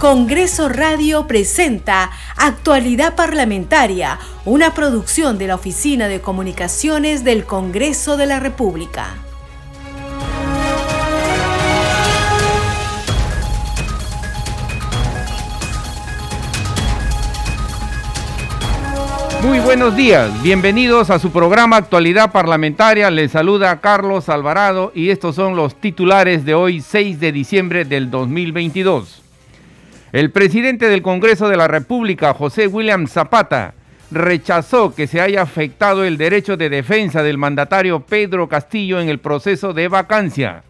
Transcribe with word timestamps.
Congreso 0.00 0.68
Radio 0.68 1.26
presenta 1.26 2.12
Actualidad 2.36 3.16
Parlamentaria, 3.16 4.20
una 4.44 4.72
producción 4.72 5.38
de 5.38 5.48
la 5.48 5.56
Oficina 5.56 6.06
de 6.06 6.20
Comunicaciones 6.20 7.24
del 7.24 7.44
Congreso 7.44 8.16
de 8.16 8.26
la 8.26 8.38
República. 8.38 9.16
Muy 19.42 19.58
buenos 19.58 19.96
días, 19.96 20.30
bienvenidos 20.44 21.10
a 21.10 21.18
su 21.18 21.32
programa 21.32 21.76
Actualidad 21.76 22.30
Parlamentaria. 22.30 23.10
Les 23.10 23.32
saluda 23.32 23.80
Carlos 23.80 24.28
Alvarado 24.28 24.92
y 24.94 25.10
estos 25.10 25.34
son 25.34 25.56
los 25.56 25.74
titulares 25.74 26.44
de 26.44 26.54
hoy 26.54 26.82
6 26.82 27.18
de 27.18 27.32
diciembre 27.32 27.84
del 27.84 28.12
2022. 28.12 29.22
El 30.10 30.30
presidente 30.30 30.88
del 30.88 31.02
Congreso 31.02 31.50
de 31.50 31.58
la 31.58 31.68
República, 31.68 32.32
José 32.32 32.66
William 32.66 33.06
Zapata, 33.06 33.74
rechazó 34.10 34.94
que 34.94 35.06
se 35.06 35.20
haya 35.20 35.42
afectado 35.42 36.02
el 36.02 36.16
derecho 36.16 36.56
de 36.56 36.70
defensa 36.70 37.22
del 37.22 37.36
mandatario 37.36 38.00
Pedro 38.00 38.48
Castillo 38.48 39.00
en 39.00 39.10
el 39.10 39.18
proceso 39.18 39.74
de 39.74 39.88
vacancia. 39.88 40.62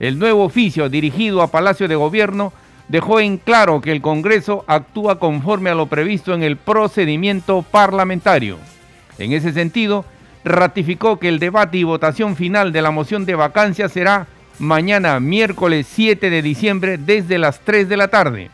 El 0.00 0.18
nuevo 0.18 0.42
oficio 0.42 0.88
dirigido 0.88 1.42
a 1.42 1.50
Palacio 1.50 1.86
de 1.86 1.96
Gobierno 1.96 2.54
dejó 2.88 3.20
en 3.20 3.36
claro 3.36 3.82
que 3.82 3.92
el 3.92 4.00
Congreso 4.00 4.64
actúa 4.66 5.18
conforme 5.18 5.68
a 5.68 5.74
lo 5.74 5.84
previsto 5.84 6.32
en 6.32 6.42
el 6.42 6.56
procedimiento 6.56 7.60
parlamentario. 7.70 8.56
En 9.18 9.32
ese 9.32 9.52
sentido, 9.52 10.06
ratificó 10.44 11.18
que 11.18 11.28
el 11.28 11.40
debate 11.40 11.76
y 11.76 11.84
votación 11.84 12.36
final 12.36 12.72
de 12.72 12.80
la 12.80 12.90
moción 12.90 13.26
de 13.26 13.34
vacancia 13.34 13.90
será 13.90 14.28
mañana 14.58 15.20
miércoles 15.20 15.86
7 15.90 16.30
de 16.30 16.40
diciembre 16.40 16.96
desde 16.96 17.36
las 17.36 17.60
3 17.60 17.86
de 17.90 17.96
la 17.98 18.08
tarde. 18.08 18.50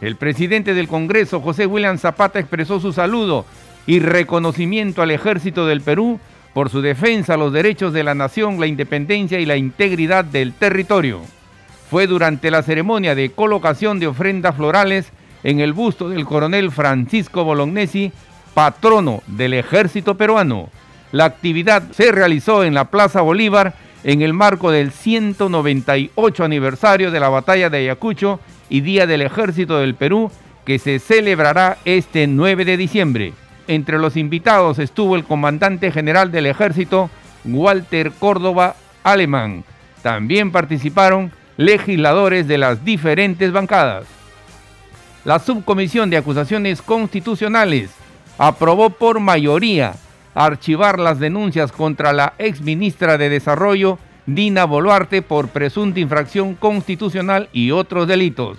El 0.00 0.16
presidente 0.16 0.72
del 0.72 0.88
Congreso, 0.88 1.40
José 1.40 1.66
William 1.66 1.98
Zapata, 1.98 2.38
expresó 2.38 2.80
su 2.80 2.92
saludo 2.92 3.44
y 3.86 3.98
reconocimiento 3.98 5.02
al 5.02 5.10
ejército 5.10 5.66
del 5.66 5.82
Perú 5.82 6.18
por 6.54 6.70
su 6.70 6.80
defensa 6.80 7.34
a 7.34 7.36
los 7.36 7.52
derechos 7.52 7.92
de 7.92 8.02
la 8.02 8.14
nación, 8.14 8.58
la 8.58 8.66
independencia 8.66 9.38
y 9.38 9.46
la 9.46 9.56
integridad 9.56 10.24
del 10.24 10.52
territorio. 10.52 11.20
Fue 11.90 12.06
durante 12.06 12.50
la 12.50 12.62
ceremonia 12.62 13.14
de 13.14 13.30
colocación 13.30 14.00
de 14.00 14.06
ofrendas 14.06 14.56
florales 14.56 15.12
en 15.42 15.60
el 15.60 15.72
busto 15.72 16.08
del 16.08 16.24
coronel 16.24 16.70
Francisco 16.70 17.44
Bolognesi, 17.44 18.12
patrono 18.54 19.22
del 19.26 19.54
ejército 19.54 20.16
peruano. 20.16 20.70
La 21.12 21.24
actividad 21.24 21.82
se 21.92 22.12
realizó 22.12 22.64
en 22.64 22.74
la 22.74 22.86
Plaza 22.86 23.20
Bolívar 23.20 23.74
en 24.04 24.22
el 24.22 24.32
marco 24.32 24.70
del 24.70 24.92
198 24.92 26.44
aniversario 26.44 27.10
de 27.10 27.20
la 27.20 27.28
batalla 27.28 27.68
de 27.68 27.78
Ayacucho 27.78 28.40
y 28.70 28.80
Día 28.80 29.06
del 29.06 29.20
Ejército 29.20 29.78
del 29.78 29.94
Perú, 29.94 30.30
que 30.64 30.78
se 30.78 30.98
celebrará 30.98 31.76
este 31.84 32.26
9 32.26 32.64
de 32.64 32.76
diciembre. 32.78 33.32
Entre 33.66 33.98
los 33.98 34.16
invitados 34.16 34.78
estuvo 34.78 35.16
el 35.16 35.24
comandante 35.24 35.92
general 35.92 36.32
del 36.32 36.46
ejército, 36.46 37.10
Walter 37.44 38.12
Córdoba 38.12 38.76
Alemán. 39.02 39.64
También 40.02 40.50
participaron 40.50 41.32
legisladores 41.56 42.48
de 42.48 42.58
las 42.58 42.84
diferentes 42.84 43.52
bancadas. 43.52 44.06
La 45.24 45.38
Subcomisión 45.38 46.08
de 46.08 46.16
Acusaciones 46.16 46.80
Constitucionales 46.80 47.90
aprobó 48.38 48.88
por 48.88 49.20
mayoría 49.20 49.94
archivar 50.34 50.98
las 50.98 51.18
denuncias 51.18 51.72
contra 51.72 52.12
la 52.12 52.32
exministra 52.38 53.18
de 53.18 53.28
Desarrollo, 53.28 53.98
Dina 54.34 54.64
Boluarte, 54.64 55.22
por 55.22 55.48
presunta 55.48 55.98
infracción 55.98 56.54
constitucional 56.54 57.48
y 57.52 57.72
otros 57.72 58.06
delitos. 58.06 58.58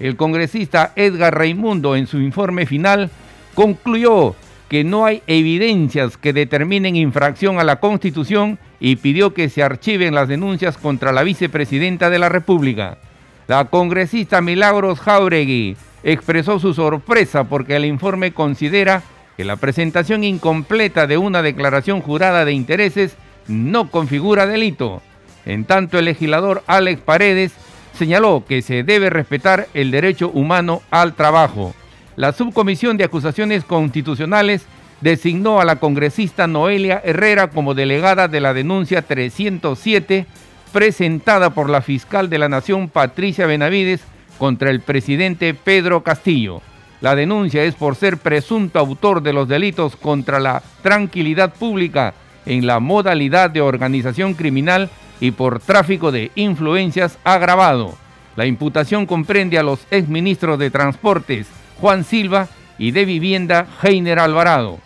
El 0.00 0.16
congresista 0.16 0.92
Edgar 0.96 1.38
Raimundo, 1.38 1.94
en 1.94 2.08
su 2.08 2.20
informe 2.20 2.66
final, 2.66 3.08
concluyó 3.54 4.34
que 4.68 4.82
no 4.82 5.04
hay 5.04 5.22
evidencias 5.28 6.16
que 6.16 6.32
determinen 6.32 6.96
infracción 6.96 7.60
a 7.60 7.64
la 7.64 7.76
Constitución 7.76 8.58
y 8.80 8.96
pidió 8.96 9.32
que 9.32 9.48
se 9.48 9.62
archiven 9.62 10.12
las 10.12 10.26
denuncias 10.26 10.76
contra 10.76 11.12
la 11.12 11.22
vicepresidenta 11.22 12.10
de 12.10 12.18
la 12.18 12.28
República. 12.28 12.98
La 13.46 13.66
congresista 13.66 14.40
Milagros 14.40 14.98
Jauregui 14.98 15.76
expresó 16.02 16.58
su 16.58 16.74
sorpresa 16.74 17.44
porque 17.44 17.76
el 17.76 17.84
informe 17.84 18.32
considera 18.32 19.04
que 19.36 19.44
la 19.44 19.54
presentación 19.54 20.24
incompleta 20.24 21.06
de 21.06 21.16
una 21.16 21.42
declaración 21.42 22.00
jurada 22.00 22.44
de 22.44 22.54
intereses 22.54 23.16
no 23.46 23.88
configura 23.88 24.46
delito. 24.46 25.00
En 25.46 25.64
tanto, 25.64 25.98
el 25.98 26.04
legislador 26.04 26.62
Alex 26.66 27.00
Paredes 27.00 27.52
señaló 27.98 28.44
que 28.46 28.62
se 28.62 28.84
debe 28.84 29.10
respetar 29.10 29.68
el 29.74 29.90
derecho 29.90 30.30
humano 30.30 30.82
al 30.90 31.14
trabajo. 31.14 31.74
La 32.16 32.32
Subcomisión 32.32 32.96
de 32.96 33.04
Acusaciones 33.04 33.64
Constitucionales 33.64 34.66
designó 35.00 35.60
a 35.60 35.64
la 35.64 35.76
congresista 35.76 36.46
Noelia 36.46 37.00
Herrera 37.04 37.50
como 37.50 37.74
delegada 37.74 38.28
de 38.28 38.40
la 38.40 38.54
denuncia 38.54 39.02
307 39.02 40.26
presentada 40.72 41.50
por 41.50 41.68
la 41.68 41.82
fiscal 41.82 42.30
de 42.30 42.38
la 42.38 42.48
Nación 42.48 42.88
Patricia 42.88 43.46
Benavides 43.46 44.00
contra 44.38 44.70
el 44.70 44.80
presidente 44.80 45.54
Pedro 45.54 46.02
Castillo. 46.02 46.62
La 47.00 47.14
denuncia 47.16 47.64
es 47.64 47.74
por 47.74 47.96
ser 47.96 48.16
presunto 48.16 48.78
autor 48.78 49.22
de 49.22 49.32
los 49.32 49.48
delitos 49.48 49.96
contra 49.96 50.38
la 50.38 50.62
tranquilidad 50.82 51.52
pública 51.52 52.14
en 52.46 52.66
la 52.66 52.80
modalidad 52.80 53.50
de 53.50 53.60
organización 53.60 54.34
criminal 54.34 54.88
y 55.22 55.30
por 55.30 55.60
tráfico 55.60 56.10
de 56.10 56.32
influencias 56.34 57.16
agravado. 57.22 57.94
La 58.34 58.44
imputación 58.44 59.06
comprende 59.06 59.56
a 59.56 59.62
los 59.62 59.86
exministros 59.92 60.58
de 60.58 60.68
Transportes 60.68 61.46
Juan 61.80 62.02
Silva 62.02 62.48
y 62.76 62.90
de 62.90 63.04
Vivienda 63.04 63.68
Heiner 63.80 64.18
Alvarado. 64.18 64.80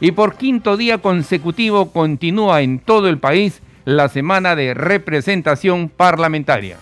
Y 0.00 0.12
por 0.12 0.36
quinto 0.36 0.78
día 0.78 0.96
consecutivo 0.96 1.92
continúa 1.92 2.62
en 2.62 2.78
todo 2.78 3.10
el 3.10 3.18
país 3.18 3.60
la 3.84 4.08
semana 4.08 4.56
de 4.56 4.72
representación 4.72 5.90
parlamentaria. 5.90 6.78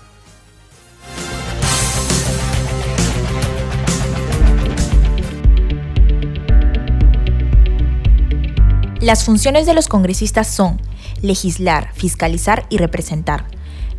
Las 9.00 9.25
funciones 9.25 9.66
de 9.66 9.75
los 9.75 9.88
congresistas 9.88 10.47
son 10.47 10.78
legislar, 11.22 11.92
fiscalizar 11.94 12.66
y 12.70 12.78
representar. 12.78 13.47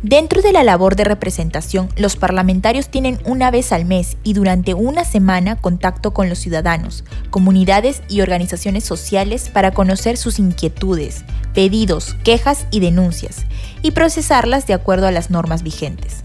Dentro 0.02 0.42
de 0.42 0.50
la 0.50 0.64
labor 0.64 0.96
de 0.96 1.04
representación, 1.04 1.88
los 1.96 2.16
parlamentarios 2.16 2.88
tienen 2.88 3.20
una 3.24 3.52
vez 3.52 3.70
al 3.70 3.84
mes 3.84 4.16
y 4.24 4.32
durante 4.32 4.74
una 4.74 5.04
semana 5.04 5.54
contacto 5.54 6.12
con 6.12 6.28
los 6.28 6.40
ciudadanos, 6.40 7.04
comunidades 7.30 8.02
y 8.08 8.20
organizaciones 8.20 8.82
sociales 8.82 9.48
para 9.48 9.70
conocer 9.70 10.16
sus 10.16 10.40
inquietudes, 10.40 11.24
pedidos, 11.54 12.16
quejas 12.24 12.66
y 12.72 12.80
denuncias, 12.80 13.46
y 13.82 13.92
procesarlas 13.92 14.66
de 14.66 14.74
acuerdo 14.74 15.06
a 15.06 15.12
las 15.12 15.30
normas 15.30 15.62
vigentes. 15.62 16.22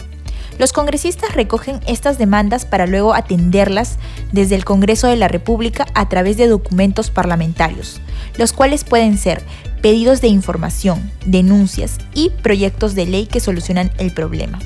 Los 0.57 0.73
congresistas 0.73 1.35
recogen 1.35 1.79
estas 1.85 2.17
demandas 2.17 2.65
para 2.65 2.87
luego 2.87 3.13
atenderlas 3.13 3.97
desde 4.31 4.55
el 4.55 4.65
Congreso 4.65 5.05
de 5.05 5.15
la 5.15 5.27
República 5.27 5.85
a 5.93 6.09
través 6.09 6.35
de 6.37 6.47
documentos 6.47 7.11
parlamentarios, 7.11 8.01
los 8.39 8.53
cuales 8.53 8.83
pueden 8.83 9.19
ser 9.19 9.43
pedidos 9.81 10.21
de 10.21 10.27
información, 10.27 11.11
denuncias 11.25 11.97
y 12.13 12.29
proyectos 12.29 12.95
de 12.95 13.05
ley 13.05 13.25
que 13.25 13.39
solucionan 13.39 13.91
el 13.97 14.13
problema. 14.13 14.59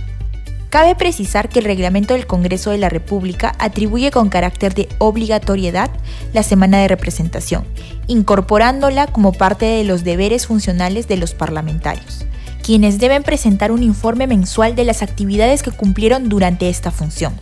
Cabe 0.69 0.95
precisar 0.95 1.49
que 1.49 1.59
el 1.59 1.65
reglamento 1.65 2.13
del 2.13 2.27
Congreso 2.27 2.71
de 2.71 2.77
la 2.77 2.89
República 2.89 3.53
atribuye 3.59 4.09
con 4.09 4.29
carácter 4.29 4.73
de 4.73 4.87
obligatoriedad 4.99 5.91
la 6.33 6.43
semana 6.43 6.79
de 6.79 6.87
representación, 6.87 7.65
incorporándola 8.07 9.07
como 9.07 9.33
parte 9.33 9.65
de 9.65 9.83
los 9.83 10.03
deberes 10.03 10.47
funcionales 10.47 11.07
de 11.07 11.17
los 11.17 11.33
parlamentarios 11.33 12.25
quienes 12.61 12.99
deben 12.99 13.23
presentar 13.23 13.71
un 13.71 13.83
informe 13.83 14.27
mensual 14.27 14.75
de 14.75 14.85
las 14.85 15.01
actividades 15.01 15.63
que 15.63 15.71
cumplieron 15.71 16.29
durante 16.29 16.69
esta 16.69 16.91
función. 16.91 17.33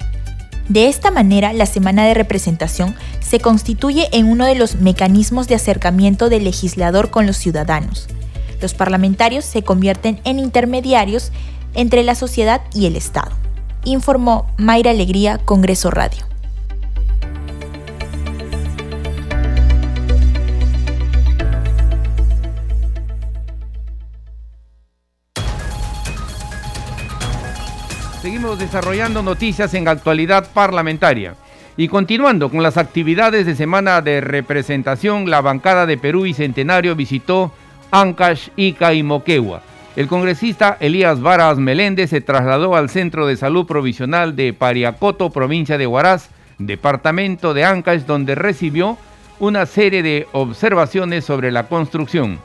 De 0.69 0.87
esta 0.87 1.09
manera, 1.09 1.51
la 1.51 1.65
semana 1.65 2.05
de 2.05 2.13
representación 2.13 2.95
se 3.21 3.39
constituye 3.39 4.07
en 4.11 4.27
uno 4.27 4.45
de 4.45 4.53
los 4.53 4.75
mecanismos 4.75 5.47
de 5.47 5.55
acercamiento 5.55 6.29
del 6.29 6.43
legislador 6.43 7.09
con 7.09 7.25
los 7.25 7.37
ciudadanos. 7.37 8.07
Los 8.61 8.75
parlamentarios 8.75 9.45
se 9.45 9.63
convierten 9.63 10.21
en 10.25 10.37
intermediarios 10.37 11.31
entre 11.73 12.03
la 12.03 12.13
sociedad 12.13 12.61
y 12.73 12.85
el 12.85 12.95
Estado, 12.95 13.31
informó 13.83 14.45
Mayra 14.57 14.91
Alegría, 14.91 15.39
Congreso 15.39 15.89
Radio. 15.89 16.28
Desarrollando 28.39 29.21
noticias 29.21 29.73
en 29.73 29.89
actualidad 29.89 30.47
parlamentaria. 30.53 31.35
Y 31.75 31.89
continuando 31.89 32.49
con 32.49 32.63
las 32.63 32.77
actividades 32.77 33.45
de 33.45 33.53
semana 33.53 33.99
de 33.99 34.21
representación, 34.21 35.29
la 35.29 35.41
bancada 35.41 35.85
de 35.85 35.97
Perú 35.97 36.25
y 36.25 36.33
Centenario 36.33 36.95
visitó 36.95 37.51
Ancash, 37.91 38.47
Ica 38.55 38.93
y 38.93 39.03
Moquegua. 39.03 39.61
El 39.97 40.07
congresista 40.07 40.77
Elías 40.79 41.19
Varas 41.19 41.57
Meléndez 41.57 42.11
se 42.11 42.21
trasladó 42.21 42.77
al 42.77 42.89
Centro 42.89 43.27
de 43.27 43.35
Salud 43.35 43.65
Provisional 43.65 44.37
de 44.37 44.53
Pariacoto, 44.53 45.31
provincia 45.31 45.77
de 45.77 45.85
Huaraz, 45.87 46.29
departamento 46.59 47.53
de 47.53 47.65
Ancash, 47.65 48.05
donde 48.05 48.35
recibió 48.35 48.97
una 49.39 49.65
serie 49.65 50.01
de 50.01 50.27
observaciones 50.31 51.25
sobre 51.25 51.51
la 51.51 51.67
construcción. 51.67 52.39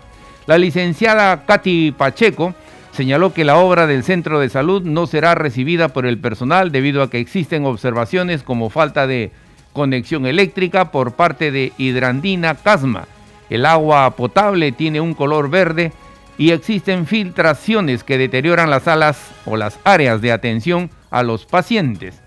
La 0.46 0.58
licenciada 0.58 1.46
Katy 1.46 1.92
Pacheco 1.92 2.52
señaló 2.94 3.34
que 3.34 3.44
la 3.44 3.56
obra 3.56 3.86
del 3.86 4.04
centro 4.04 4.38
de 4.38 4.48
salud 4.48 4.82
no 4.82 5.06
será 5.06 5.34
recibida 5.34 5.88
por 5.88 6.06
el 6.06 6.18
personal 6.18 6.70
debido 6.70 7.02
a 7.02 7.10
que 7.10 7.18
existen 7.18 7.66
observaciones 7.66 8.42
como 8.42 8.70
falta 8.70 9.06
de 9.06 9.32
conexión 9.72 10.26
eléctrica 10.26 10.92
por 10.92 11.14
parte 11.14 11.50
de 11.50 11.72
Hidrandina 11.76 12.54
Casma. 12.54 13.06
El 13.50 13.66
agua 13.66 14.10
potable 14.12 14.72
tiene 14.72 15.00
un 15.00 15.14
color 15.14 15.50
verde 15.50 15.92
y 16.38 16.50
existen 16.50 17.06
filtraciones 17.06 18.04
que 18.04 18.16
deterioran 18.18 18.70
las 18.70 18.84
salas 18.84 19.32
o 19.44 19.56
las 19.56 19.78
áreas 19.84 20.20
de 20.20 20.32
atención 20.32 20.90
a 21.10 21.22
los 21.22 21.46
pacientes. 21.46 22.20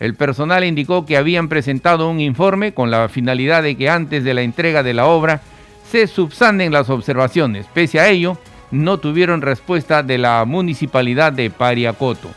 El 0.00 0.14
personal 0.14 0.64
indicó 0.64 1.04
que 1.04 1.16
habían 1.16 1.48
presentado 1.48 2.08
un 2.08 2.20
informe 2.20 2.74
con 2.74 2.90
la 2.90 3.08
finalidad 3.08 3.62
de 3.62 3.76
que 3.76 3.90
antes 3.90 4.24
de 4.24 4.34
la 4.34 4.42
entrega 4.42 4.82
de 4.82 4.94
la 4.94 5.06
obra 5.06 5.40
se 5.90 6.06
subsanen 6.06 6.72
las 6.72 6.90
observaciones. 6.90 7.66
Pese 7.72 8.00
a 8.00 8.08
ello, 8.08 8.38
no 8.72 8.98
tuvieron 8.98 9.42
respuesta 9.42 10.02
de 10.02 10.18
la 10.18 10.44
municipalidad 10.44 11.32
de 11.32 11.50
Pariacoto. 11.50 12.28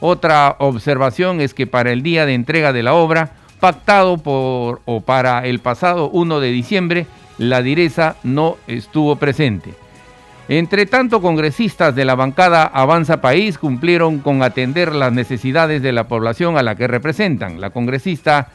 Otra 0.00 0.56
observación 0.58 1.40
es 1.40 1.54
que 1.54 1.66
para 1.66 1.92
el 1.92 2.02
día 2.02 2.26
de 2.26 2.34
entrega 2.34 2.72
de 2.72 2.82
la 2.82 2.94
obra, 2.94 3.30
pactado 3.60 4.18
por 4.18 4.82
o 4.84 5.00
para 5.02 5.46
el 5.46 5.60
pasado 5.60 6.10
1 6.10 6.40
de 6.40 6.50
diciembre, 6.50 7.06
la 7.38 7.62
direza 7.62 8.16
no 8.22 8.56
estuvo 8.66 9.16
presente. 9.16 9.74
Entre 10.48 10.84
tanto, 10.84 11.22
congresistas 11.22 11.94
de 11.94 12.04
la 12.04 12.14
bancada 12.14 12.64
Avanza 12.64 13.22
País 13.22 13.56
cumplieron 13.56 14.18
con 14.18 14.42
atender 14.42 14.94
las 14.94 15.12
necesidades 15.12 15.80
de 15.80 15.92
la 15.92 16.06
población 16.06 16.58
a 16.58 16.62
la 16.62 16.74
que 16.74 16.86
representan. 16.86 17.60
La 17.62 17.70
congresista 17.70 18.48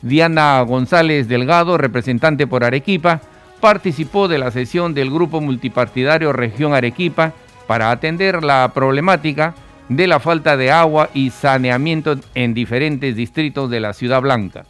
Diana 0.00 0.60
González 0.62 1.28
Delgado, 1.28 1.76
representante 1.76 2.46
por 2.46 2.64
Arequipa, 2.64 3.20
participó 3.64 4.28
de 4.28 4.36
la 4.36 4.50
sesión 4.50 4.92
del 4.92 5.10
Grupo 5.10 5.40
Multipartidario 5.40 6.34
Región 6.34 6.74
Arequipa 6.74 7.32
para 7.66 7.90
atender 7.90 8.44
la 8.44 8.70
problemática 8.74 9.54
de 9.88 10.06
la 10.06 10.20
falta 10.20 10.58
de 10.58 10.70
agua 10.70 11.08
y 11.14 11.30
saneamiento 11.30 12.16
en 12.34 12.52
diferentes 12.52 13.16
distritos 13.16 13.70
de 13.70 13.80
la 13.80 13.94
Ciudad 13.94 14.20
Blanca. 14.20 14.66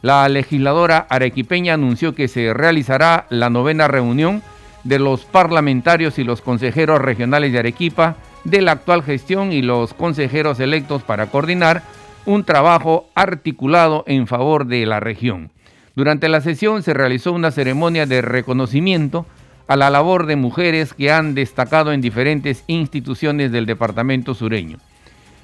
La 0.00 0.26
legisladora 0.30 1.06
arequipeña 1.10 1.74
anunció 1.74 2.14
que 2.14 2.28
se 2.28 2.54
realizará 2.54 3.26
la 3.28 3.50
novena 3.50 3.88
reunión 3.88 4.42
de 4.84 4.98
los 4.98 5.26
parlamentarios 5.26 6.18
y 6.18 6.24
los 6.24 6.40
consejeros 6.40 7.02
regionales 7.02 7.52
de 7.52 7.58
Arequipa 7.58 8.16
de 8.44 8.62
la 8.62 8.72
actual 8.72 9.02
gestión 9.02 9.52
y 9.52 9.60
los 9.60 9.92
consejeros 9.92 10.60
electos 10.60 11.02
para 11.02 11.26
coordinar 11.26 11.82
un 12.24 12.44
trabajo 12.44 13.06
articulado 13.14 14.02
en 14.06 14.26
favor 14.26 14.64
de 14.64 14.86
la 14.86 14.98
región. 14.98 15.50
Durante 15.96 16.28
la 16.28 16.40
sesión 16.40 16.82
se 16.82 16.92
realizó 16.92 17.32
una 17.32 17.50
ceremonia 17.50 18.06
de 18.06 18.20
reconocimiento 18.20 19.26
a 19.68 19.76
la 19.76 19.90
labor 19.90 20.26
de 20.26 20.36
mujeres 20.36 20.92
que 20.92 21.12
han 21.12 21.34
destacado 21.34 21.92
en 21.92 22.00
diferentes 22.00 22.64
instituciones 22.66 23.52
del 23.52 23.66
departamento 23.66 24.34
sureño. 24.34 24.78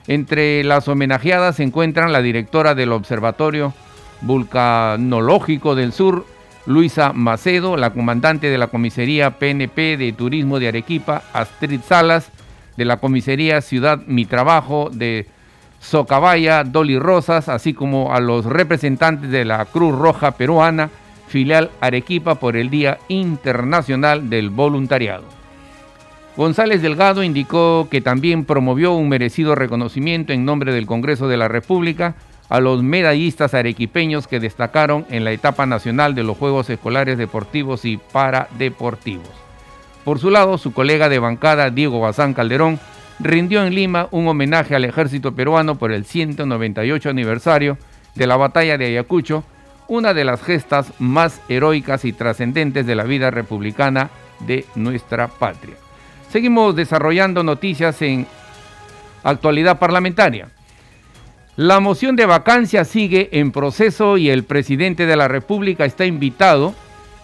Entre 0.09 0.65
las 0.65 0.89
homenajeadas 0.89 1.57
se 1.57 1.63
encuentran 1.63 2.13
la 2.13 2.21
directora 2.21 2.75
del 2.75 2.93
Observatorio 2.93 3.73
Vulcanológico 4.23 5.75
del 5.75 5.93
Sur, 5.93 6.27
Luisa 6.67 7.13
Macedo, 7.13 7.77
la 7.77 7.91
comandante 7.91 8.51
de 8.51 8.59
la 8.59 8.67
Comisaría 8.67 9.39
PNP 9.39 9.97
de 9.97 10.13
Turismo 10.13 10.59
de 10.59 10.69
Arequipa, 10.69 11.23
Astrid 11.33 11.81
Salas, 11.81 12.31
de 12.77 12.85
la 12.85 12.99
Comisaría 12.99 13.61
Ciudad 13.61 14.01
Mi 14.07 14.27
Trabajo 14.27 14.91
de 14.93 15.27
Socabaya, 15.81 16.63
Dolly 16.63 16.99
Rosas, 16.99 17.49
así 17.49 17.75
como 17.75 18.15
a 18.15 18.21
los 18.21 18.45
representantes 18.45 19.31
de 19.31 19.45
la 19.45 19.65
Cruz 19.65 19.99
Roja 19.99 20.33
Peruana, 20.33 20.91
filial 21.27 21.71
Arequipa 21.81 22.35
por 22.37 22.57
el 22.57 22.71
Día 22.71 22.99
Internacional 23.09 24.29
del 24.29 24.51
Voluntariado. 24.51 25.25
González 26.37 26.83
Delgado 26.83 27.23
indicó 27.23 27.89
que 27.91 28.01
también 28.01 28.45
promovió 28.45 28.93
un 28.93 29.09
merecido 29.09 29.55
reconocimiento 29.55 30.33
en 30.33 30.45
nombre 30.45 30.73
del 30.73 30.87
Congreso 30.87 31.29
de 31.29 31.37
la 31.37 31.49
República 31.49 32.15
a 32.49 32.61
los 32.61 32.83
medallistas 32.83 33.55
arequipeños 33.55 34.27
que 34.27 34.41
destacaron 34.41 35.07
en 35.09 35.25
la 35.25 35.33
etapa 35.33 35.67
nacional 35.67 36.15
de 36.15 36.25
los 36.25 36.37
Juegos 36.37 36.69
Escolares 36.69 37.17
Deportivos 37.17 37.85
y 37.85 37.97
Paradeportivos. 37.97 39.29
Por 40.05 40.19
su 40.19 40.31
lado, 40.31 40.59
su 40.59 40.73
colega 40.73 41.09
de 41.09 41.19
bancada, 41.19 41.71
Diego 41.71 42.01
Bazán 42.01 42.35
Calderón, 42.35 42.81
rindió 43.21 43.65
en 43.65 43.75
Lima 43.75 44.09
un 44.11 44.29
homenaje 44.29 44.75
al 44.75 44.85
ejército 44.85 45.33
peruano 45.35 45.77
por 45.77 45.93
el 45.93 46.05
198 46.05 47.11
aniversario 47.11 47.79
de 48.15 48.27
la 48.27 48.37
batalla 48.37 48.79
de 48.79 48.87
Ayacucho, 48.87 49.45
una 49.89 50.15
de 50.15 50.25
las 50.25 50.43
gestas 50.43 50.93
más 50.99 51.41
heroicas 51.49 52.05
y 52.05 52.13
trascendentes 52.13 52.87
de 52.87 52.95
la 52.95 53.05
vida 53.05 53.31
republicana 53.31 54.11
de 54.41 54.65
nuestra 54.75 55.29
patria. 55.29 55.75
Seguimos 56.31 56.77
desarrollando 56.77 57.43
noticias 57.43 58.01
en 58.03 58.27
actualidad 59.23 59.79
parlamentaria. 59.79 60.49
La 61.57 61.81
moción 61.81 62.17
de 62.17 62.25
vacancia 62.25 62.85
sigue 62.85 63.29
en 63.33 63.53
proceso 63.53 64.17
y 64.17 64.31
el 64.31 64.45
presidente 64.45 65.07
de 65.07 65.17
la 65.17 65.29
República 65.29 65.85
está 65.85 66.07
invitado 66.07 66.75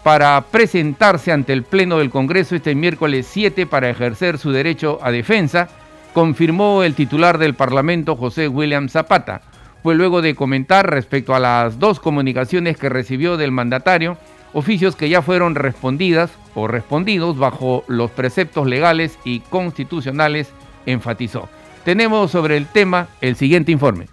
para 0.03 0.39
presentarse 0.51 1.31
ante 1.31 1.53
el 1.53 1.63
Pleno 1.63 1.97
del 1.97 2.09
Congreso 2.09 2.55
este 2.55 2.75
miércoles 2.75 3.27
7 3.31 3.65
para 3.65 3.89
ejercer 3.89 4.37
su 4.37 4.51
derecho 4.51 4.99
a 5.01 5.11
defensa, 5.11 5.69
confirmó 6.17 6.81
el 6.81 6.95
titular 6.95 7.37
del 7.37 7.53
Parlamento 7.53 8.15
José 8.15 8.47
William 8.47 8.89
Zapata. 8.89 9.43
Fue 9.83 9.93
luego 9.93 10.23
de 10.23 10.33
comentar 10.33 10.89
respecto 10.89 11.35
a 11.35 11.39
las 11.39 11.77
dos 11.77 11.99
comunicaciones 11.99 12.75
que 12.75 12.89
recibió 12.89 13.37
del 13.37 13.51
mandatario, 13.51 14.17
oficios 14.51 14.95
que 14.95 15.09
ya 15.09 15.21
fueron 15.21 15.53
respondidas 15.53 16.31
o 16.55 16.67
respondidos 16.67 17.37
bajo 17.37 17.83
los 17.87 18.09
preceptos 18.09 18.65
legales 18.65 19.19
y 19.25 19.41
constitucionales, 19.41 20.49
enfatizó. 20.87 21.49
Tenemos 21.85 22.31
sobre 22.31 22.57
el 22.57 22.65
tema 22.65 23.09
el 23.21 23.35
siguiente 23.35 23.71
informe. 23.71 24.07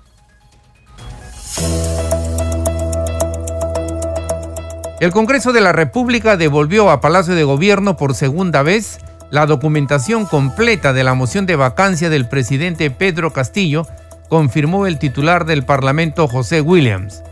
El 5.00 5.10
Congreso 5.10 5.54
de 5.54 5.62
la 5.62 5.72
República 5.72 6.36
devolvió 6.36 6.90
a 6.90 7.00
Palacio 7.00 7.34
de 7.34 7.44
Gobierno 7.44 7.96
por 7.96 8.14
segunda 8.14 8.62
vez 8.62 8.98
la 9.30 9.46
documentación 9.46 10.26
completa 10.26 10.92
de 10.92 11.04
la 11.04 11.14
moción 11.14 11.46
de 11.46 11.56
vacancia 11.56 12.10
del 12.10 12.28
presidente 12.28 12.90
Pedro 12.90 13.32
Castillo, 13.32 13.86
confirmó 14.28 14.86
el 14.86 14.98
titular 14.98 15.44
del 15.44 15.64
Parlamento 15.64 16.28
José 16.28 16.60
Williams. 16.60 17.22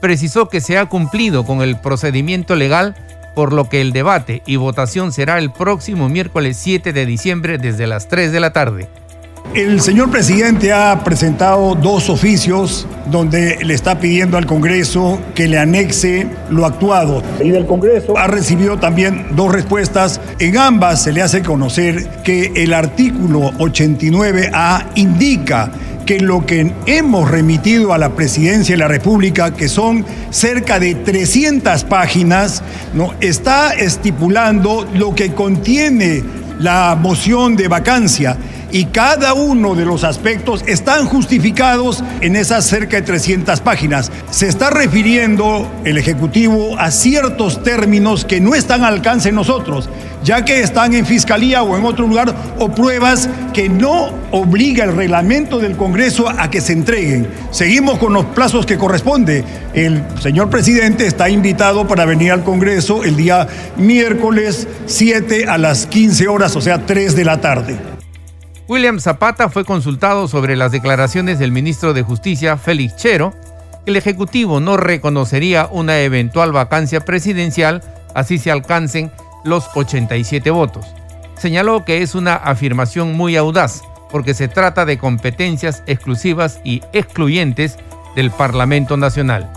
Precisó 0.00 0.48
que 0.48 0.60
se 0.60 0.78
ha 0.78 0.86
cumplido 0.86 1.44
con 1.44 1.62
el 1.62 1.76
procedimiento 1.76 2.56
legal, 2.56 2.94
por 3.34 3.52
lo 3.52 3.68
que 3.68 3.80
el 3.80 3.92
debate 3.92 4.42
y 4.46 4.56
votación 4.56 5.12
será 5.12 5.38
el 5.38 5.52
próximo 5.52 6.08
miércoles 6.08 6.56
7 6.56 6.92
de 6.92 7.06
diciembre 7.06 7.58
desde 7.58 7.86
las 7.86 8.08
3 8.08 8.32
de 8.32 8.40
la 8.40 8.52
tarde. 8.52 8.88
El 9.54 9.80
señor 9.80 10.12
presidente 10.12 10.72
ha 10.72 11.02
presentado 11.02 11.74
dos 11.74 12.08
oficios 12.08 12.86
donde 13.10 13.58
le 13.64 13.74
está 13.74 13.98
pidiendo 13.98 14.38
al 14.38 14.46
Congreso 14.46 15.20
que 15.34 15.48
le 15.48 15.58
anexe 15.58 16.28
lo 16.50 16.64
actuado. 16.64 17.20
Y 17.42 17.50
del 17.50 17.66
Congreso 17.66 18.16
ha 18.16 18.28
recibido 18.28 18.78
también 18.78 19.26
dos 19.34 19.50
respuestas. 19.52 20.20
En 20.38 20.56
ambas 20.56 21.02
se 21.02 21.12
le 21.12 21.20
hace 21.20 21.42
conocer 21.42 22.22
que 22.22 22.52
el 22.54 22.72
artículo 22.72 23.50
89A 23.54 24.86
indica 24.94 25.72
que 26.06 26.20
lo 26.20 26.46
que 26.46 26.72
hemos 26.86 27.28
remitido 27.28 27.92
a 27.92 27.98
la 27.98 28.10
presidencia 28.10 28.74
de 28.74 28.78
la 28.78 28.88
República, 28.88 29.52
que 29.52 29.68
son 29.68 30.04
cerca 30.30 30.78
de 30.78 30.94
300 30.94 31.84
páginas, 31.84 32.62
¿no? 32.94 33.14
está 33.20 33.72
estipulando 33.74 34.88
lo 34.94 35.12
que 35.14 35.32
contiene 35.32 36.22
la 36.60 36.96
moción 37.00 37.56
de 37.56 37.68
vacancia 37.68 38.36
y 38.72 38.86
cada 38.86 39.34
uno 39.34 39.74
de 39.74 39.84
los 39.84 40.04
aspectos 40.04 40.64
están 40.66 41.06
justificados 41.06 42.02
en 42.20 42.36
esas 42.36 42.66
cerca 42.66 42.96
de 42.96 43.02
300 43.02 43.60
páginas. 43.60 44.10
Se 44.30 44.48
está 44.48 44.70
refiriendo 44.70 45.70
el 45.84 45.98
Ejecutivo 45.98 46.78
a 46.78 46.90
ciertos 46.90 47.62
términos 47.62 48.24
que 48.24 48.40
no 48.40 48.54
están 48.54 48.84
al 48.84 48.94
alcance 48.94 49.30
de 49.30 49.34
nosotros, 49.34 49.88
ya 50.22 50.44
que 50.44 50.60
están 50.60 50.94
en 50.94 51.06
Fiscalía 51.06 51.62
o 51.62 51.76
en 51.76 51.84
otro 51.84 52.06
lugar, 52.06 52.34
o 52.58 52.68
pruebas 52.70 53.28
que 53.52 53.68
no 53.68 54.10
obliga 54.30 54.84
el 54.84 54.94
reglamento 54.94 55.58
del 55.58 55.76
Congreso 55.76 56.28
a 56.28 56.50
que 56.50 56.60
se 56.60 56.72
entreguen. 56.72 57.28
Seguimos 57.50 57.98
con 57.98 58.12
los 58.12 58.26
plazos 58.26 58.66
que 58.66 58.78
corresponde. 58.78 59.44
El 59.74 60.02
señor 60.20 60.50
presidente 60.50 61.06
está 61.06 61.28
invitado 61.28 61.86
para 61.88 62.04
venir 62.04 62.32
al 62.32 62.44
Congreso 62.44 63.04
el 63.04 63.16
día 63.16 63.48
miércoles 63.76 64.68
7 64.86 65.46
a 65.46 65.58
las 65.58 65.86
15 65.86 66.28
horas, 66.28 66.54
o 66.56 66.60
sea, 66.60 66.86
3 66.86 67.16
de 67.16 67.24
la 67.24 67.40
tarde. 67.40 67.99
William 68.70 69.00
Zapata 69.00 69.48
fue 69.48 69.64
consultado 69.64 70.28
sobre 70.28 70.54
las 70.54 70.70
declaraciones 70.70 71.40
del 71.40 71.50
ministro 71.50 71.92
de 71.92 72.04
Justicia, 72.04 72.56
Félix 72.56 72.94
Chero, 72.94 73.34
que 73.84 73.90
el 73.90 73.96
Ejecutivo 73.96 74.60
no 74.60 74.76
reconocería 74.76 75.68
una 75.72 75.98
eventual 75.98 76.52
vacancia 76.52 77.00
presidencial, 77.00 77.82
así 78.14 78.38
se 78.38 78.52
alcancen 78.52 79.10
los 79.42 79.68
87 79.74 80.52
votos. 80.52 80.86
señaló 81.36 81.84
que 81.84 82.02
es 82.02 82.14
una 82.14 82.36
afirmación 82.36 83.16
muy 83.16 83.34
audaz 83.34 83.82
porque 84.08 84.34
se 84.34 84.46
trata 84.46 84.84
de 84.84 84.98
competencias 84.98 85.82
exclusivas 85.88 86.60
y 86.62 86.80
excluyentes 86.92 87.76
del 88.14 88.30
Parlamento 88.30 88.96
Nacional. 88.96 89.50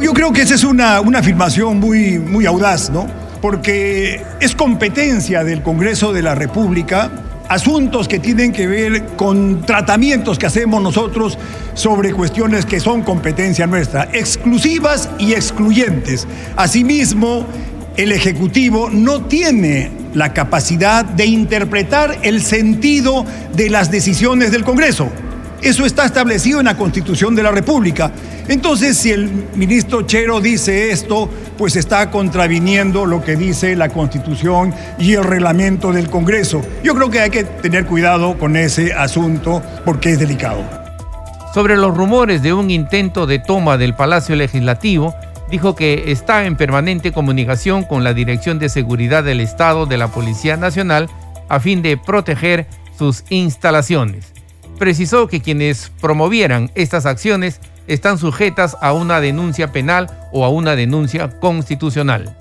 Yo 0.00 0.12
creo 0.12 0.32
que 0.32 0.42
esa 0.42 0.54
es 0.54 0.62
una, 0.62 1.00
una 1.00 1.18
afirmación 1.18 1.80
muy, 1.80 2.20
muy 2.20 2.46
audaz, 2.46 2.90
¿no? 2.90 3.08
Porque 3.40 4.22
es 4.38 4.54
competencia 4.54 5.42
del 5.42 5.62
Congreso 5.62 6.12
de 6.12 6.22
la 6.22 6.36
República 6.36 7.10
asuntos 7.48 8.08
que 8.08 8.18
tienen 8.18 8.52
que 8.52 8.66
ver 8.66 9.06
con 9.16 9.62
tratamientos 9.62 10.38
que 10.38 10.46
hacemos 10.46 10.82
nosotros 10.82 11.38
sobre 11.74 12.12
cuestiones 12.12 12.66
que 12.66 12.80
son 12.80 13.02
competencia 13.02 13.66
nuestra, 13.66 14.08
exclusivas 14.12 15.10
y 15.18 15.34
excluyentes. 15.34 16.26
Asimismo, 16.56 17.46
el 17.96 18.12
Ejecutivo 18.12 18.90
no 18.90 19.26
tiene 19.26 19.90
la 20.14 20.32
capacidad 20.32 21.04
de 21.04 21.26
interpretar 21.26 22.18
el 22.22 22.42
sentido 22.42 23.24
de 23.54 23.70
las 23.70 23.90
decisiones 23.90 24.50
del 24.50 24.64
Congreso. 24.64 25.10
Eso 25.64 25.86
está 25.86 26.04
establecido 26.04 26.60
en 26.60 26.66
la 26.66 26.76
Constitución 26.76 27.34
de 27.34 27.42
la 27.42 27.50
República. 27.50 28.12
Entonces, 28.48 28.98
si 28.98 29.12
el 29.12 29.46
ministro 29.54 30.02
Chero 30.02 30.42
dice 30.42 30.90
esto, 30.90 31.30
pues 31.56 31.76
está 31.76 32.10
contraviniendo 32.10 33.06
lo 33.06 33.24
que 33.24 33.34
dice 33.34 33.74
la 33.74 33.88
Constitución 33.88 34.74
y 34.98 35.14
el 35.14 35.24
reglamento 35.24 35.90
del 35.90 36.10
Congreso. 36.10 36.60
Yo 36.82 36.94
creo 36.94 37.08
que 37.08 37.20
hay 37.20 37.30
que 37.30 37.44
tener 37.44 37.86
cuidado 37.86 38.36
con 38.36 38.56
ese 38.56 38.92
asunto 38.92 39.62
porque 39.86 40.10
es 40.10 40.18
delicado. 40.18 40.62
Sobre 41.54 41.78
los 41.78 41.96
rumores 41.96 42.42
de 42.42 42.52
un 42.52 42.70
intento 42.70 43.26
de 43.26 43.38
toma 43.38 43.78
del 43.78 43.94
Palacio 43.94 44.36
Legislativo, 44.36 45.14
dijo 45.50 45.74
que 45.74 46.12
está 46.12 46.44
en 46.44 46.56
permanente 46.56 47.10
comunicación 47.10 47.84
con 47.84 48.04
la 48.04 48.12
Dirección 48.12 48.58
de 48.58 48.68
Seguridad 48.68 49.24
del 49.24 49.40
Estado 49.40 49.86
de 49.86 49.96
la 49.96 50.08
Policía 50.08 50.58
Nacional 50.58 51.08
a 51.48 51.58
fin 51.58 51.80
de 51.80 51.96
proteger 51.96 52.66
sus 52.98 53.24
instalaciones 53.30 54.33
precisó 54.78 55.28
que 55.28 55.40
quienes 55.40 55.90
promovieran 56.00 56.70
estas 56.74 57.06
acciones 57.06 57.60
están 57.86 58.18
sujetas 58.18 58.76
a 58.80 58.92
una 58.92 59.20
denuncia 59.20 59.72
penal 59.72 60.10
o 60.32 60.44
a 60.44 60.48
una 60.48 60.76
denuncia 60.76 61.30
constitucional. 61.40 62.36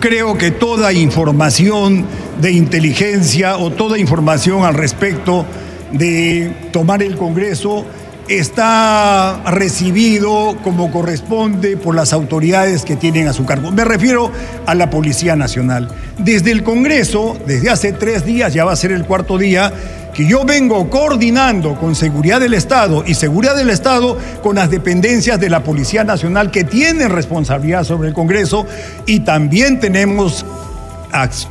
Creo 0.00 0.38
que 0.38 0.50
toda 0.50 0.92
información 0.92 2.06
de 2.40 2.52
inteligencia 2.52 3.56
o 3.56 3.70
toda 3.70 3.98
información 3.98 4.64
al 4.64 4.74
respecto 4.74 5.46
de 5.92 6.52
tomar 6.72 7.02
el 7.02 7.16
Congreso 7.16 7.84
está 8.28 9.40
recibido 9.46 10.56
como 10.64 10.90
corresponde 10.90 11.76
por 11.76 11.94
las 11.94 12.12
autoridades 12.12 12.84
que 12.84 12.96
tienen 12.96 13.28
a 13.28 13.32
su 13.32 13.46
cargo. 13.46 13.70
Me 13.70 13.84
refiero 13.84 14.32
a 14.66 14.74
la 14.74 14.90
Policía 14.90 15.36
Nacional. 15.36 15.88
Desde 16.18 16.50
el 16.50 16.62
Congreso, 16.62 17.36
desde 17.46 17.70
hace 17.70 17.92
tres 17.92 18.24
días, 18.24 18.52
ya 18.52 18.64
va 18.64 18.72
a 18.72 18.76
ser 18.76 18.90
el 18.90 19.04
cuarto 19.04 19.38
día, 19.38 19.72
que 20.16 20.26
yo 20.26 20.46
vengo 20.46 20.88
coordinando 20.88 21.74
con 21.74 21.94
Seguridad 21.94 22.40
del 22.40 22.54
Estado 22.54 23.04
y 23.06 23.12
Seguridad 23.12 23.54
del 23.54 23.68
Estado 23.68 24.16
con 24.42 24.56
las 24.56 24.70
dependencias 24.70 25.38
de 25.38 25.50
la 25.50 25.62
Policía 25.62 26.04
Nacional 26.04 26.50
que 26.50 26.64
tienen 26.64 27.10
responsabilidad 27.10 27.84
sobre 27.84 28.08
el 28.08 28.14
Congreso 28.14 28.64
y 29.04 29.20
también 29.20 29.78
tenemos 29.78 30.46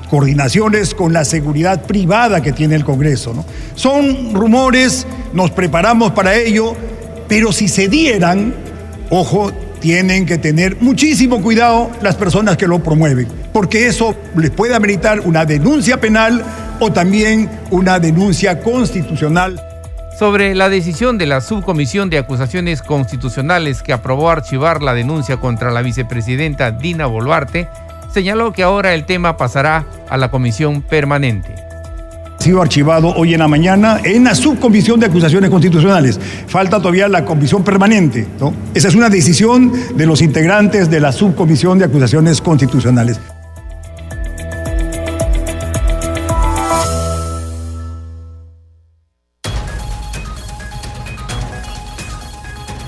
coordinaciones 0.09 0.95
con 0.95 1.13
la 1.13 1.25
seguridad 1.25 1.83
privada 1.83 2.41
que 2.41 2.53
tiene 2.53 2.73
el 2.73 2.83
Congreso. 2.83 3.35
¿no? 3.35 3.45
Son 3.75 4.33
rumores, 4.33 5.05
nos 5.31 5.51
preparamos 5.51 6.13
para 6.13 6.35
ello, 6.35 6.75
pero 7.27 7.51
si 7.51 7.67
se 7.67 7.87
dieran, 7.87 8.55
ojo, 9.11 9.51
tienen 9.79 10.25
que 10.25 10.39
tener 10.39 10.81
muchísimo 10.81 11.39
cuidado 11.39 11.91
las 12.01 12.15
personas 12.15 12.57
que 12.57 12.67
lo 12.67 12.81
promueven, 12.81 13.27
porque 13.53 13.85
eso 13.85 14.15
les 14.35 14.49
puede 14.49 14.73
ameritar 14.73 15.19
una 15.19 15.45
denuncia 15.45 16.01
penal 16.01 16.43
o 16.79 16.91
también 16.91 17.49
una 17.71 17.99
denuncia 17.99 18.59
constitucional. 18.59 19.61
Sobre 20.17 20.55
la 20.55 20.69
decisión 20.69 21.17
de 21.17 21.25
la 21.25 21.41
Subcomisión 21.41 22.09
de 22.09 22.17
Acusaciones 22.17 22.81
Constitucionales 22.81 23.83
que 23.83 23.91
aprobó 23.91 24.29
archivar 24.29 24.81
la 24.81 24.93
denuncia 24.93 25.37
contra 25.37 25.71
la 25.71 25.81
vicepresidenta 25.81 26.71
Dina 26.71 27.05
Boluarte, 27.05 27.67
señaló 28.13 28.53
que 28.53 28.63
ahora 28.63 28.93
el 28.93 29.05
tema 29.05 29.35
pasará 29.35 29.85
a 30.09 30.15
la 30.15 30.31
comisión 30.31 30.81
permanente 30.81 31.53
Ha 32.39 32.41
sido 32.41 32.61
archivado 32.61 33.13
hoy 33.13 33.33
en 33.33 33.39
la 33.39 33.49
mañana 33.49 33.99
en 34.05 34.23
la 34.23 34.35
subcomisión 34.35 35.01
de 35.01 35.07
acusaciones 35.07 35.49
constitucionales. 35.49 36.17
Falta 36.47 36.77
todavía 36.77 37.09
la 37.09 37.25
comisión 37.25 37.65
permanente. 37.65 38.25
¿no? 38.39 38.53
Esa 38.73 38.87
es 38.87 38.95
una 38.95 39.09
decisión 39.09 39.73
de 39.95 40.05
los 40.05 40.21
integrantes 40.21 40.89
de 40.89 41.01
la 41.01 41.11
subcomisión 41.11 41.77
de 41.77 41.85
acusaciones 41.85 42.39
constitucionales. 42.39 43.19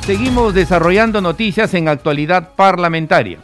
Seguimos 0.08 0.54
desarrollando 0.54 1.20
noticias 1.20 1.74
en 1.74 1.90
actualidad 1.90 2.52
parlamentaria. 2.56 3.40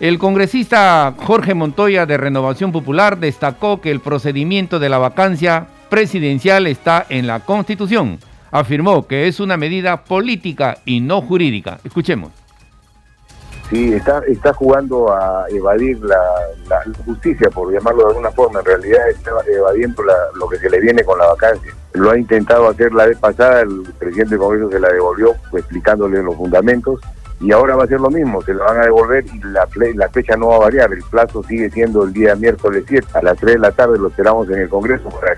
El 0.00 0.18
congresista 0.18 1.12
Jorge 1.18 1.52
Montoya 1.52 2.06
de 2.06 2.16
Renovación 2.16 2.72
Popular 2.72 3.18
destacó 3.18 3.82
que 3.82 3.90
el 3.90 4.00
procedimiento 4.00 4.78
de 4.78 4.88
la 4.88 4.96
vacancia 4.96 5.66
presidencial 5.90 6.66
está 6.66 7.04
en 7.10 7.26
la 7.26 7.40
Constitución. 7.40 8.18
Afirmó 8.50 9.06
que 9.06 9.28
es 9.28 9.38
una 9.38 9.58
medida 9.58 10.02
política 10.02 10.78
y 10.86 11.00
no 11.00 11.20
jurídica. 11.20 11.78
Escuchemos. 11.84 12.32
Sí, 13.68 13.92
está, 13.92 14.22
está 14.26 14.54
jugando 14.54 15.12
a 15.12 15.44
evadir 15.50 16.00
la, 16.00 16.82
justicia, 17.04 17.50
por 17.50 17.70
llamarlo 17.70 18.04
de 18.04 18.08
alguna 18.12 18.30
forma. 18.30 18.60
En 18.60 18.64
realidad 18.64 19.10
está 19.10 19.30
evadiendo 19.46 20.02
lo 20.36 20.48
que 20.48 20.56
se 20.56 20.70
le 20.70 20.80
viene 20.80 21.04
con 21.04 21.18
la 21.18 21.26
vacancia 21.26 21.74
lo 21.94 22.10
ha 22.10 22.18
intentado 22.18 22.68
hacer 22.68 22.92
la 22.92 23.06
vez 23.06 23.18
pasada, 23.18 23.60
el 23.60 23.82
presidente 23.98 24.30
del 24.30 24.38
Congreso 24.38 24.70
se 24.70 24.80
la 24.80 24.88
devolvió 24.88 25.34
explicándole 25.52 26.22
los 26.22 26.36
fundamentos 26.36 27.00
y 27.42 27.50
ahora 27.50 27.74
va 27.74 27.84
a 27.84 27.88
ser 27.88 28.00
lo 28.00 28.08
mismo, 28.08 28.40
se 28.42 28.54
lo 28.54 28.64
van 28.64 28.78
a 28.78 28.84
devolver 28.84 29.24
y 29.26 29.40
la, 29.48 30.08
fecha 30.08 30.36
no 30.36 30.48
va 30.48 30.56
a 30.56 30.60
variar, 30.60 30.92
el 30.92 31.02
plazo 31.02 31.42
sigue 31.42 31.68
siendo 31.70 32.04
el 32.04 32.12
día 32.12 32.36
miércoles 32.36 32.84
7, 32.86 33.06
a 33.14 33.22
las 33.22 33.36
3 33.38 33.54
de 33.54 33.58
la 33.58 33.72
tarde 33.72 33.98
lo 33.98 34.08
esperamos 34.08 34.48
en 34.48 34.60
el 34.60 34.68
Congreso 34.68 35.08
para 35.08 35.36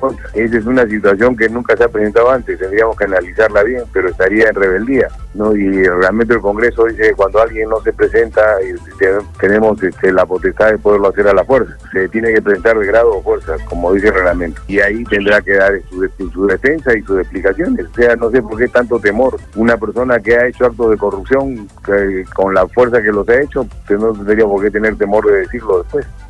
contra. 0.00 0.28
Esa 0.34 0.58
es 0.58 0.66
una 0.66 0.84
situación 0.86 1.36
que 1.36 1.48
nunca 1.48 1.76
se 1.76 1.84
ha 1.84 1.88
presentado 1.88 2.30
antes, 2.30 2.58
tendríamos 2.58 2.96
que 2.96 3.04
analizarla 3.04 3.62
bien, 3.62 3.84
pero 3.92 4.08
estaría 4.08 4.48
en 4.48 4.54
rebeldía, 4.56 5.08
¿no? 5.34 5.54
Y 5.54 5.84
realmente 5.84 6.34
el 6.34 6.40
Congreso 6.40 6.86
dice 6.86 7.10
que 7.10 7.14
cuando 7.14 7.40
alguien 7.40 7.68
no 7.68 7.80
se 7.82 7.92
presenta, 7.92 8.42
tenemos 9.40 9.80
este, 9.80 10.12
la 10.12 10.26
potestad 10.26 10.72
de 10.72 10.78
poderlo 10.78 11.08
hacer 11.08 11.28
a 11.28 11.34
la 11.34 11.44
fuerza, 11.44 11.76
se 11.92 12.08
tiene 12.08 12.34
que 12.34 12.42
presentar 12.42 12.76
de 12.76 12.86
grado 12.86 13.14
o 13.14 13.22
fuerza, 13.22 13.56
como 13.68 13.92
dice 13.92 14.08
el 14.08 14.14
reglamento, 14.14 14.60
y 14.66 14.80
ahí 14.80 15.04
tendrá 15.04 15.40
que 15.40 15.52
dar 15.52 15.72
su, 15.88 16.30
su 16.32 16.46
defensa 16.46 16.96
y 16.96 17.02
sus 17.02 17.20
explicaciones, 17.20 17.86
o 17.86 17.94
sea, 17.94 18.16
no 18.16 18.30
sé 18.30 18.42
por 18.42 18.58
qué 18.58 18.66
tanto 18.66 18.98
temor, 18.98 19.36
una 19.54 19.76
persona 19.76 20.18
que 20.18 20.34
ha 20.34 20.48
hecho 20.48 20.66
actos 20.66 20.90
de 20.90 20.96
corrupción 20.96 21.43
con 22.34 22.54
la 22.54 22.66
fuerza 22.68 23.02
que 23.02 23.12
los 23.12 23.28
ha 23.28 23.40
hecho, 23.40 23.66
que 23.86 23.94
no 23.94 24.12
tendría 24.12 24.44
por 24.46 24.62
qué 24.62 24.70
tener 24.70 24.96
temor 24.96 25.26
de 25.26 25.40
decirlo 25.40 25.82
después. 25.82 26.06
es 26.06 26.23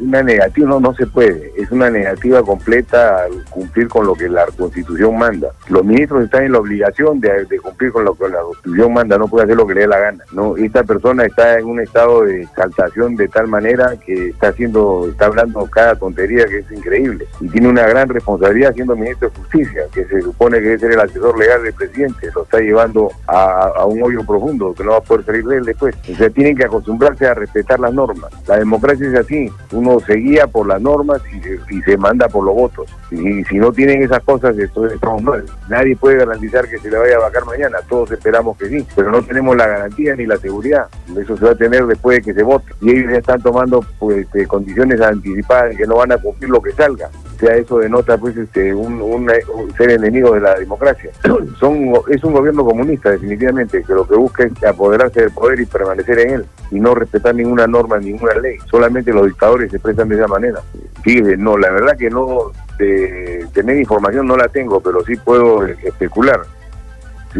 una 0.00 0.22
negativa, 0.22 0.68
no, 0.68 0.80
no 0.80 0.94
se 0.94 1.06
puede, 1.06 1.52
es 1.56 1.70
una 1.70 1.90
negativa 1.90 2.42
completa 2.42 3.24
al 3.24 3.44
cumplir 3.50 3.88
con 3.88 4.06
lo 4.06 4.14
que 4.14 4.28
la 4.28 4.46
Constitución 4.56 5.18
manda. 5.18 5.48
Los 5.68 5.84
ministros 5.84 6.24
están 6.24 6.44
en 6.44 6.52
la 6.52 6.58
obligación 6.58 7.20
de, 7.20 7.46
cumplir 7.62 7.92
con 7.92 8.04
lo 8.04 8.14
que 8.14 8.28
la 8.28 8.40
Constitución 8.40 8.92
manda, 8.92 9.18
no 9.18 9.28
puede 9.28 9.44
hacer 9.44 9.56
lo 9.56 9.66
que 9.66 9.74
le 9.74 9.80
dé 9.82 9.86
la 9.86 9.98
gana. 9.98 10.24
No, 10.32 10.56
esta 10.56 10.82
persona 10.84 11.24
está 11.24 11.58
en 11.58 11.66
un 11.66 11.80
estado 11.80 12.22
de 12.24 12.42
exaltación 12.42 13.16
de 13.16 13.28
tal 13.28 13.48
manera 13.48 13.94
que 14.04 14.28
está 14.30 14.48
haciendo, 14.48 15.08
está 15.10 15.26
hablando 15.26 15.66
cada 15.66 15.94
tontería 15.96 16.46
que 16.46 16.58
es 16.58 16.70
increíble 16.70 17.26
y 17.40 17.48
tiene 17.48 17.68
una 17.68 17.86
gran 17.86 18.08
responsabilidad 18.08 18.74
siendo 18.74 18.96
ministro 18.96 19.28
de 19.30 19.36
Justicia, 19.36 19.82
que 19.92 20.04
se 20.04 20.20
supone 20.22 20.58
que 20.58 20.64
debe 20.64 20.78
ser 20.78 20.92
el 20.92 21.00
asesor 21.00 21.38
legal 21.38 21.62
del 21.62 21.72
presidente, 21.72 22.28
lo 22.34 22.42
está 22.42 22.58
llevando 22.58 23.10
a, 23.26 23.84
un 23.86 24.02
hoyo 24.02 24.24
profundo 24.24 24.74
que 24.74 24.84
no 24.84 24.92
va 24.92 24.98
a 24.98 25.00
poder 25.00 25.24
salir 25.24 25.44
de 25.44 25.56
él 25.58 25.64
después. 25.64 25.94
O 26.10 26.14
sea, 26.14 26.28
tienen 26.30 26.56
que 26.56 26.64
acostumbrarse 26.64 27.26
a 27.26 27.34
respetar 27.34 27.80
las 27.80 27.92
normas. 27.92 28.30
La 28.46 28.58
democracia 28.58 29.08
es 29.08 29.14
así, 29.14 29.50
uno 29.72 30.00
se 30.00 30.14
guía 30.14 30.46
por 30.46 30.66
las 30.66 30.80
normas 30.80 31.22
y, 31.32 31.80
se 31.82 31.96
manda 31.96 32.28
por 32.28 32.44
los 32.44 32.54
votos. 32.54 32.86
Y, 33.10 33.44
si 33.44 33.58
no 33.58 33.72
tienen 33.72 34.02
esas 34.02 34.22
cosas, 34.22 34.56
entonces 34.58 34.94
estamos 34.94 35.22
mal. 35.22 35.44
Nadie 35.68 35.96
puede 35.96 36.18
garantizar 36.18 36.68
que 36.68 36.78
se 36.78 36.90
le 36.90 36.98
vaya 36.98 37.16
a 37.16 37.20
vacar 37.20 37.44
mañana, 37.44 37.78
todos 37.88 38.10
esperamos 38.10 38.56
que 38.56 38.68
sí, 38.68 38.86
pero 38.94 39.10
no 39.10 39.22
tenemos 39.22 39.56
la 39.56 39.66
garantía 39.66 40.14
ni 40.16 40.26
la 40.26 40.36
seguridad. 40.36 40.86
Eso 41.16 41.36
se 41.36 41.44
va 41.44 41.52
a 41.52 41.56
tener 41.56 41.86
después 41.86 42.18
de 42.18 42.22
que 42.22 42.34
se 42.34 42.42
vote. 42.42 42.72
Y 42.80 42.90
ellos 42.90 43.12
ya 43.12 43.18
están 43.18 43.42
tomando 43.42 43.84
pues, 43.98 44.18
este, 44.18 44.46
condiciones 44.46 45.00
anticipadas 45.00 45.76
que 45.76 45.86
no 45.86 45.96
van 45.96 46.12
a 46.12 46.18
cumplir 46.18 46.50
lo 46.50 46.60
que 46.60 46.72
salga. 46.72 47.10
O 47.38 47.40
sea, 47.40 47.54
eso 47.54 47.78
denota 47.78 48.18
pues 48.18 48.36
este 48.36 48.74
un, 48.74 49.30
ser 49.76 49.90
enemigo 49.90 50.34
de 50.34 50.40
la 50.40 50.58
democracia. 50.58 51.10
Son 51.60 51.92
es 52.08 52.24
un 52.24 52.32
gobierno 52.32 52.64
comunista 52.64 53.10
definitivamente 53.10 53.84
que 53.84 53.92
lo 53.94 54.08
que 54.08 54.16
busca 54.16 54.44
es 54.44 54.64
apoderarse 54.64 55.20
del 55.20 55.30
poder 55.30 55.60
y 55.60 55.66
permanecer 55.66 56.18
en 56.18 56.30
él 56.30 56.46
y 56.72 56.80
no 56.80 56.94
respetar 56.96 57.34
ninguna 57.34 57.68
norma, 57.68 57.98
ninguna 57.98 58.34
ley. 58.34 58.56
Solamente 58.68 59.12
los 59.12 59.26
dictadores 59.26 59.57
se 59.66 59.76
expresan 59.76 60.08
de 60.08 60.16
esa 60.16 60.28
manera. 60.28 60.60
Fíjese, 61.02 61.36
no, 61.38 61.56
la 61.56 61.70
verdad 61.70 61.96
que 61.96 62.10
no 62.10 62.52
de 62.78 63.46
tener 63.52 63.78
información 63.78 64.26
no 64.26 64.36
la 64.36 64.48
tengo, 64.48 64.80
pero 64.80 65.02
sí 65.04 65.16
puedo 65.16 65.64
especular. 65.64 66.42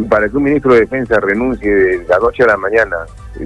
Para 0.09 0.29
que 0.29 0.37
un 0.37 0.45
ministro 0.45 0.75
de 0.75 0.81
defensa 0.81 1.19
renuncie 1.21 1.75
de 1.75 2.07
la 2.09 2.19
noche 2.19 2.45
a 2.45 2.49
la 2.49 2.57
mañana, 2.57 2.97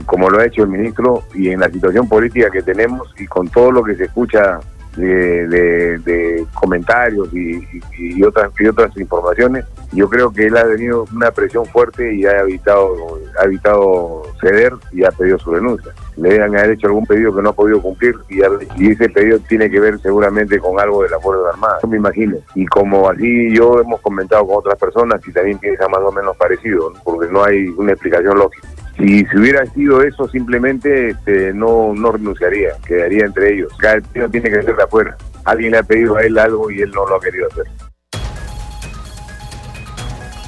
como 0.06 0.30
lo 0.30 0.40
ha 0.40 0.46
hecho 0.46 0.62
el 0.62 0.68
ministro, 0.68 1.22
y 1.34 1.50
en 1.50 1.60
la 1.60 1.68
situación 1.68 2.08
política 2.08 2.50
que 2.50 2.62
tenemos 2.62 3.12
y 3.18 3.26
con 3.26 3.48
todo 3.48 3.72
lo 3.72 3.82
que 3.82 3.94
se 3.94 4.04
escucha 4.04 4.60
de, 4.96 6.46
comentarios 6.54 7.28
y, 7.32 8.22
otras 8.22 8.52
y 8.58 8.66
otras 8.66 8.96
informaciones. 8.96 9.64
Yo 9.92 10.08
creo 10.08 10.32
que 10.32 10.46
él 10.46 10.56
ha 10.56 10.64
tenido 10.64 11.06
una 11.14 11.30
presión 11.30 11.66
fuerte 11.66 12.14
y 12.14 12.24
ha 12.24 12.40
evitado, 12.40 13.18
ha 13.40 13.44
evitado 13.44 14.22
ceder 14.40 14.72
y 14.92 15.04
ha 15.04 15.10
pedido 15.10 15.38
su 15.38 15.52
denuncia. 15.52 15.92
Le 16.16 16.30
deben 16.30 16.56
haber 16.56 16.72
hecho 16.72 16.86
algún 16.86 17.06
pedido 17.06 17.34
que 17.34 17.42
no 17.42 17.50
ha 17.50 17.54
podido 17.54 17.80
cumplir 17.80 18.14
y, 18.28 18.42
ese 18.90 19.08
pedido 19.08 19.38
tiene 19.40 19.70
que 19.70 19.80
ver 19.80 19.98
seguramente 20.00 20.58
con 20.58 20.78
algo 20.80 21.02
de 21.02 21.10
la 21.10 21.20
Fuerza 21.20 21.50
Armada, 21.50 21.78
me 21.88 21.96
imagino. 21.96 22.36
Y 22.54 22.66
como 22.66 23.08
así 23.08 23.54
yo 23.54 23.80
hemos 23.80 24.00
comentado 24.00 24.46
con 24.46 24.56
otras 24.58 24.78
personas 24.78 25.20
y 25.26 25.32
también 25.32 25.58
piensa 25.58 25.88
más 25.88 26.00
o 26.00 26.12
menos 26.12 26.36
parecido, 26.36 26.92
porque 27.04 27.30
no 27.30 27.44
hay 27.44 27.66
una 27.76 27.92
explicación 27.92 28.38
lógica. 28.38 28.68
Si, 29.02 29.24
si 29.24 29.36
hubiera 29.36 29.66
sido 29.66 30.00
eso, 30.00 30.28
simplemente 30.28 31.08
este, 31.08 31.52
no, 31.52 31.92
no 31.92 32.12
renunciaría, 32.12 32.68
quedaría 32.86 33.24
entre 33.24 33.54
ellos. 33.54 33.72
Cada 33.76 34.00
uno 34.14 34.30
tiene 34.30 34.48
que 34.48 34.62
ser 34.62 34.76
de 34.76 34.82
afuera. 34.84 35.16
Alguien 35.44 35.72
le 35.72 35.78
ha 35.78 35.82
pedido 35.82 36.16
a 36.16 36.22
él 36.22 36.38
algo 36.38 36.70
y 36.70 36.82
él 36.82 36.92
no 36.94 37.04
lo 37.08 37.16
ha 37.16 37.20
querido 37.20 37.48
hacer. 37.50 37.64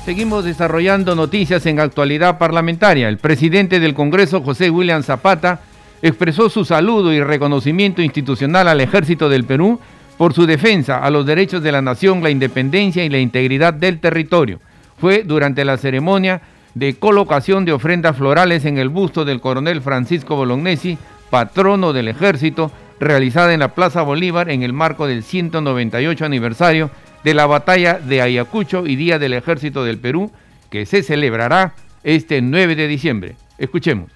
Seguimos 0.04 0.44
desarrollando 0.44 1.16
noticias 1.16 1.66
en 1.66 1.80
actualidad 1.80 2.38
parlamentaria. 2.38 3.08
El 3.08 3.18
presidente 3.18 3.80
del 3.80 3.92
Congreso, 3.92 4.40
José 4.40 4.70
William 4.70 5.02
Zapata, 5.02 5.62
expresó 6.00 6.48
su 6.48 6.64
saludo 6.64 7.12
y 7.12 7.20
reconocimiento 7.20 8.02
institucional 8.02 8.68
al 8.68 8.80
ejército 8.80 9.28
del 9.28 9.42
Perú 9.42 9.80
por 10.16 10.32
su 10.32 10.46
defensa 10.46 10.98
a 10.98 11.10
los 11.10 11.26
derechos 11.26 11.60
de 11.60 11.72
la 11.72 11.82
nación, 11.82 12.22
la 12.22 12.30
independencia 12.30 13.04
y 13.04 13.08
la 13.08 13.18
integridad 13.18 13.74
del 13.74 13.98
territorio. 13.98 14.60
Fue 14.96 15.24
durante 15.24 15.64
la 15.64 15.76
ceremonia 15.76 16.40
de 16.74 16.94
colocación 16.98 17.64
de 17.64 17.72
ofrendas 17.72 18.16
florales 18.16 18.64
en 18.64 18.78
el 18.78 18.88
busto 18.88 19.24
del 19.24 19.40
coronel 19.40 19.80
Francisco 19.80 20.36
Bolognesi, 20.36 20.98
patrono 21.30 21.92
del 21.92 22.08
ejército, 22.08 22.70
realizada 23.00 23.52
en 23.52 23.60
la 23.60 23.74
Plaza 23.74 24.02
Bolívar 24.02 24.50
en 24.50 24.62
el 24.62 24.72
marco 24.72 25.06
del 25.06 25.22
198 25.22 26.24
aniversario 26.24 26.90
de 27.22 27.34
la 27.34 27.46
batalla 27.46 27.94
de 27.94 28.22
Ayacucho 28.22 28.86
y 28.86 28.96
Día 28.96 29.18
del 29.18 29.32
Ejército 29.32 29.84
del 29.84 29.98
Perú, 29.98 30.30
que 30.70 30.86
se 30.86 31.02
celebrará 31.02 31.74
este 32.02 32.42
9 32.42 32.76
de 32.76 32.88
diciembre. 32.88 33.36
Escuchemos. 33.58 34.10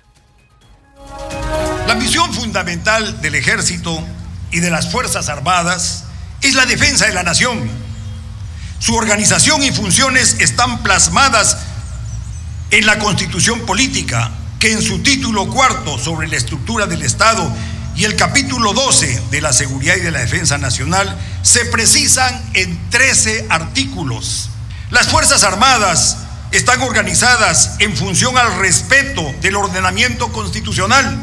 La 1.87 1.95
misión 1.95 2.33
fundamental 2.35 3.21
del 3.23 3.35
ejército 3.35 3.99
y 4.51 4.61
de 4.61 4.71
las 4.71 4.93
Fuerzas 4.93 5.29
Armadas 5.29 6.05
es 6.43 6.55
la 6.55 6.67
defensa 6.67 7.07
de 7.07 7.15
la 7.15 7.23
nación. 7.23 7.59
Su 8.79 8.95
organización 8.95 9.63
y 9.63 9.71
funciones 9.71 10.41
están 10.41 10.83
plasmadas 10.83 11.67
en 12.71 12.87
la 12.87 12.99
constitución 12.99 13.61
política, 13.61 14.31
que 14.59 14.73
en 14.73 14.83
su 14.83 15.01
título 15.01 15.49
cuarto 15.49 15.99
sobre 15.99 16.29
la 16.29 16.37
estructura 16.37 16.87
del 16.87 17.03
Estado 17.03 17.51
y 17.97 18.05
el 18.05 18.17
capítulo 18.17 18.75
12 18.75 19.23
de 19.31 19.41
la 19.41 19.53
seguridad 19.53 19.97
y 19.97 20.01
de 20.01 20.11
la 20.11 20.21
defensa 20.21 20.59
nacional 20.59 21.19
se 21.43 21.65
precisan 21.67 22.43
en 22.55 22.79
13 22.91 23.47
artículos. 23.49 24.51
Las 24.91 25.09
Fuerzas 25.09 25.45
Armadas 25.45 26.19
están 26.51 26.81
organizadas 26.83 27.77
en 27.79 27.97
función 27.97 28.37
al 28.37 28.59
respeto 28.59 29.35
del 29.41 29.57
ordenamiento 29.57 30.31
constitucional. 30.33 31.19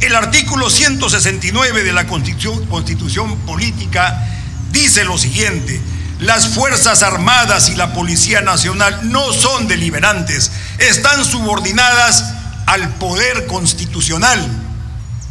El 0.00 0.14
artículo 0.14 0.70
169 0.70 1.82
de 1.84 1.92
la 1.92 2.06
constitución, 2.06 2.66
constitución 2.66 3.36
política 3.40 4.28
dice 4.70 5.04
lo 5.04 5.18
siguiente, 5.18 5.80
las 6.18 6.48
Fuerzas 6.48 7.04
Armadas 7.04 7.68
y 7.70 7.76
la 7.76 7.92
Policía 7.92 8.40
Nacional 8.40 9.10
no 9.10 9.32
son 9.32 9.68
deliberantes, 9.68 10.50
están 10.78 11.24
subordinadas 11.24 12.24
al 12.66 12.88
poder 12.94 13.46
constitucional. 13.46 14.44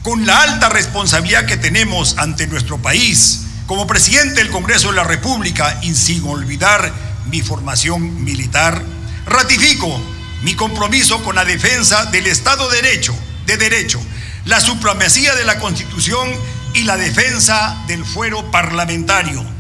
Con 0.01 0.25
la 0.25 0.41
alta 0.41 0.69
responsabilidad 0.69 1.45
que 1.45 1.57
tenemos 1.57 2.17
ante 2.17 2.47
nuestro 2.47 2.77
país, 2.77 3.41
como 3.65 3.85
presidente 3.85 4.35
del 4.35 4.49
Congreso 4.49 4.89
de 4.89 4.95
la 4.95 5.03
República 5.03 5.77
y 5.81 5.93
sin 5.93 6.25
olvidar 6.25 6.93
mi 7.25 7.41
formación 7.41 8.23
militar, 8.23 8.81
ratifico 9.25 10.01
mi 10.43 10.55
compromiso 10.55 11.21
con 11.23 11.35
la 11.35 11.43
defensa 11.43 12.05
del 12.05 12.27
Estado 12.27 12.69
de 12.69 12.81
Derecho, 12.81 13.13
de 13.45 13.57
Derecho, 13.57 13.99
la 14.45 14.61
supremacía 14.61 15.35
de 15.35 15.43
la 15.43 15.59
Constitución 15.59 16.29
y 16.73 16.83
la 16.83 16.95
defensa 16.95 17.83
del 17.87 18.05
fuero 18.05 18.49
parlamentario 18.51 19.56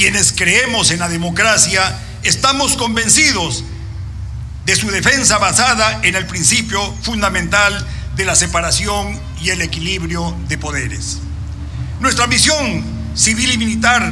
quienes 0.00 0.32
creemos 0.32 0.90
en 0.92 0.98
la 0.98 1.10
democracia 1.10 1.94
estamos 2.22 2.74
convencidos 2.78 3.64
de 4.64 4.74
su 4.74 4.90
defensa 4.90 5.36
basada 5.36 6.00
en 6.02 6.14
el 6.14 6.26
principio 6.26 6.80
fundamental 7.02 7.86
de 8.16 8.24
la 8.24 8.34
separación 8.34 9.20
y 9.42 9.50
el 9.50 9.60
equilibrio 9.60 10.34
de 10.48 10.56
poderes. 10.56 11.18
Nuestra 12.00 12.26
misión 12.26 12.82
civil 13.14 13.52
y 13.52 13.58
militar 13.58 14.10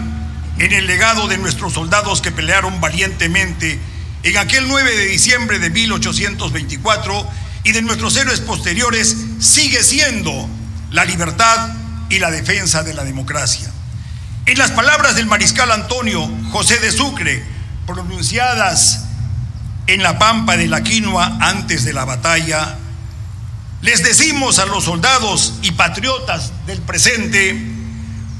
en 0.59 0.73
el 0.75 0.87
legado 0.87 1.27
de 1.27 1.39
nuestros 1.39 1.73
soldados 1.73 2.21
que 2.21 2.33
pelearon 2.33 2.83
valientemente 2.83 3.81
en 4.25 4.37
aquel 4.37 4.69
9 4.69 4.95
de 4.95 5.07
diciembre 5.07 5.59
de 5.59 5.71
1824 5.71 7.31
y 7.65 7.73
de 7.73 7.81
nuestros 7.81 8.15
héroes 8.19 8.41
posteriores 8.41 9.17
sigue 9.41 9.83
siendo 9.83 10.51
la 10.91 11.07
libertad 11.07 11.71
y 12.11 12.19
la 12.19 12.31
defensa 12.31 12.83
de 12.83 12.93
la 12.93 13.05
democracia. 13.05 13.73
En 14.49 14.57
las 14.57 14.71
palabras 14.71 15.15
del 15.15 15.27
mariscal 15.27 15.71
Antonio 15.71 16.27
José 16.51 16.79
de 16.79 16.91
Sucre, 16.91 17.45
pronunciadas 17.87 19.05
en 19.87 20.03
la 20.03 20.19
pampa 20.19 20.57
de 20.57 20.67
la 20.67 20.83
quinoa 20.83 21.37
antes 21.39 21.85
de 21.85 21.93
la 21.93 22.07
batalla, 22.07 22.79
les 23.83 24.03
decimos 24.03 24.59
a 24.59 24.65
los 24.65 24.85
soldados 24.85 25.59
y 25.61 25.73
patriotas 25.73 26.51
del 26.67 26.81
presente, 26.81 27.63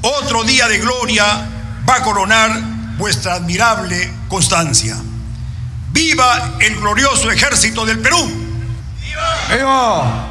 otro 0.01 0.43
día 0.43 0.67
de 0.67 0.79
gloria 0.79 1.47
va 1.87 1.97
a 1.97 2.01
coronar 2.01 2.59
vuestra 2.97 3.35
admirable 3.35 4.11
constancia. 4.29 4.97
¡Viva 5.91 6.55
el 6.59 6.75
glorioso 6.77 7.29
ejército 7.29 7.85
del 7.85 7.99
Perú! 7.99 8.17
¡Viva! 8.99 9.55
¡Viva! 9.55 10.28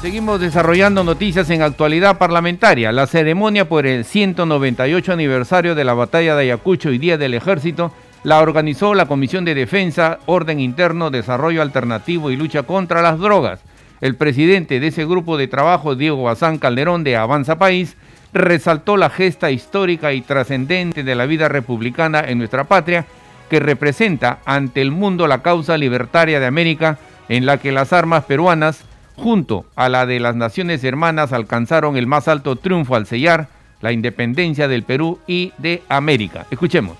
Seguimos 0.00 0.40
desarrollando 0.40 1.02
noticias 1.02 1.50
en 1.50 1.60
actualidad 1.60 2.18
parlamentaria. 2.18 2.92
La 2.92 3.08
ceremonia 3.08 3.68
por 3.68 3.84
el 3.84 4.04
198 4.04 5.12
aniversario 5.12 5.74
de 5.74 5.82
la 5.82 5.92
batalla 5.92 6.36
de 6.36 6.42
Ayacucho 6.42 6.92
y 6.92 6.98
Día 6.98 7.18
del 7.18 7.34
Ejército 7.34 7.92
la 8.22 8.38
organizó 8.38 8.94
la 8.94 9.06
Comisión 9.06 9.44
de 9.44 9.56
Defensa, 9.56 10.20
Orden 10.26 10.60
Interno, 10.60 11.10
Desarrollo 11.10 11.62
Alternativo 11.62 12.30
y 12.30 12.36
Lucha 12.36 12.62
contra 12.62 13.02
las 13.02 13.18
Drogas. 13.18 13.60
El 14.00 14.14
presidente 14.14 14.78
de 14.78 14.86
ese 14.86 15.04
grupo 15.04 15.36
de 15.36 15.48
trabajo, 15.48 15.96
Diego 15.96 16.22
Bazán 16.22 16.58
Calderón 16.58 17.02
de 17.02 17.16
Avanza 17.16 17.58
País, 17.58 17.96
resaltó 18.32 18.96
la 18.96 19.10
gesta 19.10 19.50
histórica 19.50 20.12
y 20.12 20.20
trascendente 20.20 21.02
de 21.02 21.14
la 21.16 21.26
vida 21.26 21.48
republicana 21.48 22.20
en 22.20 22.38
nuestra 22.38 22.64
patria, 22.64 23.04
que 23.50 23.58
representa 23.58 24.38
ante 24.44 24.80
el 24.80 24.92
mundo 24.92 25.26
la 25.26 25.42
causa 25.42 25.76
libertaria 25.76 26.38
de 26.38 26.46
América, 26.46 26.98
en 27.28 27.46
la 27.46 27.58
que 27.58 27.72
las 27.72 27.92
armas 27.92 28.24
peruanas 28.24 28.84
junto 29.18 29.66
a 29.76 29.88
la 29.88 30.06
de 30.06 30.20
las 30.20 30.36
naciones 30.36 30.82
hermanas, 30.84 31.32
alcanzaron 31.32 31.96
el 31.96 32.06
más 32.06 32.28
alto 32.28 32.56
triunfo 32.56 32.94
al 32.94 33.06
sellar 33.06 33.48
la 33.80 33.92
independencia 33.92 34.68
del 34.68 34.82
Perú 34.82 35.18
y 35.26 35.52
de 35.58 35.82
América. 35.88 36.46
Escuchemos. 36.50 36.96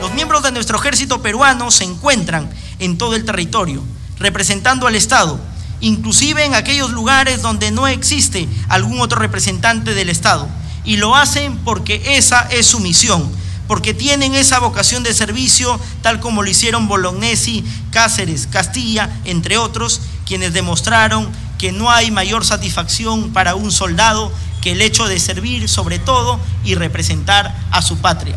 Los 0.00 0.14
miembros 0.14 0.42
de 0.42 0.52
nuestro 0.52 0.78
ejército 0.78 1.22
peruano 1.22 1.70
se 1.70 1.84
encuentran 1.84 2.50
en 2.78 2.98
todo 2.98 3.14
el 3.14 3.24
territorio, 3.24 3.82
representando 4.18 4.86
al 4.86 4.94
Estado, 4.94 5.38
inclusive 5.80 6.44
en 6.44 6.54
aquellos 6.54 6.92
lugares 6.92 7.42
donde 7.42 7.70
no 7.70 7.86
existe 7.86 8.48
algún 8.68 9.00
otro 9.00 9.20
representante 9.20 9.94
del 9.94 10.08
Estado. 10.08 10.48
Y 10.84 10.96
lo 10.96 11.14
hacen 11.14 11.56
porque 11.58 12.16
esa 12.16 12.48
es 12.50 12.66
su 12.66 12.80
misión, 12.80 13.30
porque 13.68 13.94
tienen 13.94 14.34
esa 14.34 14.58
vocación 14.58 15.02
de 15.02 15.14
servicio, 15.14 15.78
tal 16.02 16.18
como 16.18 16.42
lo 16.42 16.50
hicieron 16.50 16.88
Bolognesi, 16.88 17.64
Cáceres, 17.90 18.48
Castilla, 18.48 19.20
entre 19.24 19.56
otros, 19.56 20.00
quienes 20.26 20.52
demostraron 20.52 21.28
que 21.58 21.72
no 21.72 21.90
hay 21.90 22.10
mayor 22.10 22.44
satisfacción 22.44 23.32
para 23.32 23.54
un 23.54 23.70
soldado 23.70 24.32
que 24.60 24.72
el 24.72 24.80
hecho 24.80 25.06
de 25.06 25.20
servir 25.20 25.68
sobre 25.68 25.98
todo 25.98 26.40
y 26.64 26.74
representar 26.74 27.54
a 27.70 27.82
su 27.82 27.98
patria. 27.98 28.36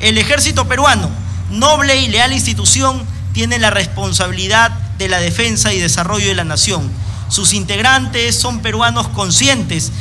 El 0.00 0.18
ejército 0.18 0.66
peruano, 0.66 1.10
noble 1.50 1.96
y 1.96 2.08
leal 2.08 2.32
institución, 2.32 3.02
tiene 3.32 3.58
la 3.58 3.70
responsabilidad 3.70 4.70
de 4.98 5.08
la 5.08 5.18
defensa 5.18 5.72
y 5.72 5.78
desarrollo 5.78 6.26
de 6.26 6.34
la 6.34 6.44
nación. 6.44 6.90
Sus 7.28 7.52
integrantes 7.52 8.34
son 8.38 8.60
peruanos 8.60 9.08
conscientes 9.08 9.92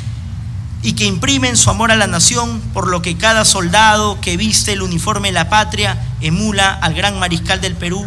y 0.81 0.93
que 0.93 1.05
imprimen 1.05 1.57
su 1.57 1.69
amor 1.69 1.91
a 1.91 1.95
la 1.95 2.07
nación, 2.07 2.61
por 2.73 2.87
lo 2.87 3.01
que 3.01 3.17
cada 3.17 3.45
soldado 3.45 4.19
que 4.21 4.37
viste 4.37 4.73
el 4.73 4.81
uniforme 4.81 5.29
de 5.29 5.33
la 5.33 5.49
patria 5.49 6.01
emula 6.21 6.73
al 6.73 6.93
gran 6.93 7.19
mariscal 7.19 7.61
del 7.61 7.75
Perú, 7.75 8.05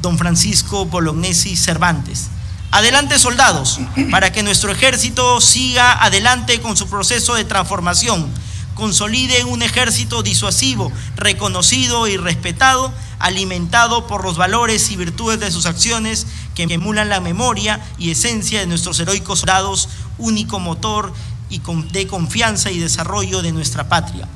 don 0.00 0.18
Francisco 0.18 0.86
Bolognesi 0.86 1.56
Cervantes. 1.56 2.31
Adelante 2.72 3.18
soldados, 3.18 3.80
para 4.10 4.32
que 4.32 4.42
nuestro 4.42 4.72
ejército 4.72 5.42
siga 5.42 6.02
adelante 6.02 6.58
con 6.62 6.74
su 6.74 6.88
proceso 6.88 7.34
de 7.34 7.44
transformación, 7.44 8.32
consoliden 8.74 9.46
un 9.46 9.62
ejército 9.62 10.22
disuasivo, 10.22 10.90
reconocido 11.14 12.08
y 12.08 12.16
respetado, 12.16 12.90
alimentado 13.18 14.06
por 14.06 14.24
los 14.24 14.38
valores 14.38 14.90
y 14.90 14.96
virtudes 14.96 15.38
de 15.38 15.50
sus 15.50 15.66
acciones 15.66 16.26
que 16.54 16.62
emulan 16.62 17.10
la 17.10 17.20
memoria 17.20 17.78
y 17.98 18.10
esencia 18.10 18.60
de 18.60 18.66
nuestros 18.66 18.98
heroicos 19.00 19.40
soldados, 19.40 19.90
único 20.16 20.58
motor 20.58 21.12
y 21.50 21.60
de 21.90 22.06
confianza 22.06 22.70
y 22.70 22.78
desarrollo 22.78 23.42
de 23.42 23.52
nuestra 23.52 23.90
patria. 23.90 24.26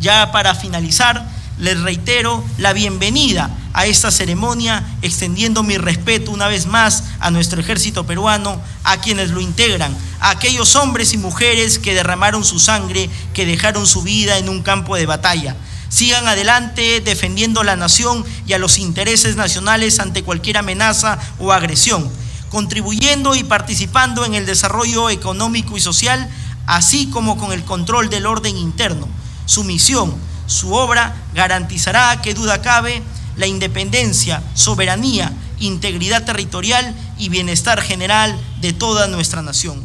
Ya 0.00 0.32
para 0.32 0.54
finalizar, 0.54 1.28
les 1.58 1.80
reitero 1.80 2.44
la 2.58 2.72
bienvenida 2.72 3.50
a 3.72 3.86
esta 3.86 4.10
ceremonia, 4.10 4.84
extendiendo 5.02 5.62
mi 5.62 5.76
respeto 5.78 6.30
una 6.30 6.48
vez 6.48 6.66
más 6.66 7.04
a 7.20 7.30
nuestro 7.30 7.60
ejército 7.60 8.06
peruano, 8.06 8.60
a 8.84 8.98
quienes 8.98 9.30
lo 9.30 9.40
integran, 9.40 9.96
a 10.20 10.30
aquellos 10.30 10.76
hombres 10.76 11.12
y 11.12 11.18
mujeres 11.18 11.78
que 11.78 11.94
derramaron 11.94 12.44
su 12.44 12.60
sangre, 12.60 13.10
que 13.32 13.46
dejaron 13.46 13.86
su 13.86 14.02
vida 14.02 14.38
en 14.38 14.48
un 14.48 14.62
campo 14.62 14.96
de 14.96 15.06
batalla. 15.06 15.56
Sigan 15.88 16.26
adelante 16.26 17.00
defendiendo 17.00 17.62
la 17.62 17.76
nación 17.76 18.24
y 18.46 18.52
a 18.52 18.58
los 18.58 18.78
intereses 18.78 19.36
nacionales 19.36 20.00
ante 20.00 20.22
cualquier 20.22 20.58
amenaza 20.58 21.18
o 21.38 21.52
agresión, 21.52 22.10
contribuyendo 22.50 23.34
y 23.34 23.44
participando 23.44 24.24
en 24.24 24.34
el 24.34 24.46
desarrollo 24.46 25.10
económico 25.10 25.76
y 25.76 25.80
social, 25.80 26.28
así 26.66 27.08
como 27.10 27.36
con 27.36 27.52
el 27.52 27.64
control 27.64 28.08
del 28.08 28.26
orden 28.26 28.56
interno. 28.56 29.08
Su 29.46 29.64
misión, 29.64 30.14
su 30.46 30.74
obra 30.74 31.14
garantizará, 31.34 32.20
que 32.22 32.34
duda 32.34 32.62
cabe, 32.62 33.02
la 33.36 33.46
independencia, 33.46 34.42
soberanía, 34.54 35.32
integridad 35.58 36.24
territorial 36.24 36.94
y 37.18 37.28
bienestar 37.28 37.80
general 37.80 38.38
de 38.60 38.72
toda 38.72 39.06
nuestra 39.08 39.42
nación. 39.42 39.82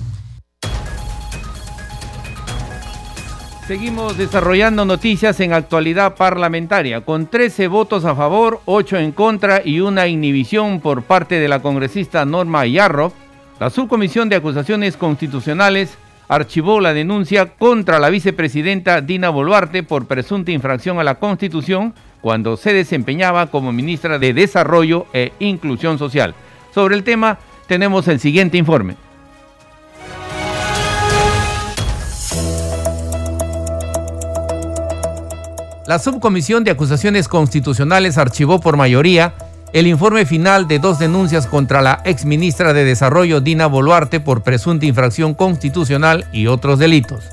Seguimos 3.67 4.17
desarrollando 4.17 4.83
noticias 4.83 5.39
en 5.41 5.53
actualidad 5.53 6.15
parlamentaria, 6.15 7.01
con 7.01 7.27
13 7.27 7.67
votos 7.67 8.03
a 8.03 8.15
favor, 8.15 8.61
8 8.65 8.97
en 8.97 9.11
contra 9.11 9.61
y 9.63 9.79
una 9.79 10.07
inhibición 10.07 10.79
por 10.79 11.03
parte 11.03 11.39
de 11.39 11.47
la 11.47 11.61
congresista 11.61 12.25
Norma 12.25 12.65
Yarrow, 12.65 13.13
la 13.59 13.69
Subcomisión 13.69 14.27
de 14.27 14.37
Acusaciones 14.37 14.97
Constitucionales 14.97 15.99
archivó 16.29 16.79
la 16.79 16.93
denuncia 16.93 17.47
contra 17.57 17.99
la 17.99 18.09
vicepresidenta 18.09 19.01
Dina 19.01 19.29
Boluarte 19.29 19.83
por 19.83 20.05
presunta 20.05 20.51
infracción 20.51 20.99
a 20.99 21.03
la 21.03 21.15
Constitución 21.15 21.95
cuando 22.21 22.55
se 22.55 22.71
desempeñaba 22.71 23.47
como 23.47 23.73
ministra 23.73 24.19
de 24.19 24.33
Desarrollo 24.33 25.07
e 25.11 25.33
Inclusión 25.39 25.97
Social. 25.97 26.35
Sobre 26.73 26.95
el 26.95 27.03
tema 27.03 27.39
tenemos 27.67 28.07
el 28.07 28.19
siguiente 28.19 28.57
informe. 28.57 28.95
La 35.87 35.97
Subcomisión 35.97 36.63
de 36.63 36.69
Acusaciones 36.69 37.27
Constitucionales 37.27 38.19
archivó 38.19 38.59
por 38.59 38.77
mayoría 38.77 39.33
el 39.71 39.85
informe 39.85 40.25
final 40.25 40.67
de 40.67 40.79
dos 40.79 40.97
denuncias 40.97 41.45
contra 41.45 41.81
la 41.81 42.01
exministra 42.03 42.73
de 42.73 42.83
Desarrollo 42.83 43.39
Dina 43.39 43.67
Boluarte 43.67 44.19
por 44.19 44.41
presunta 44.41 44.87
infracción 44.87 45.35
constitucional 45.35 46.25
y 46.31 46.47
otros 46.47 46.79
delitos. 46.79 47.25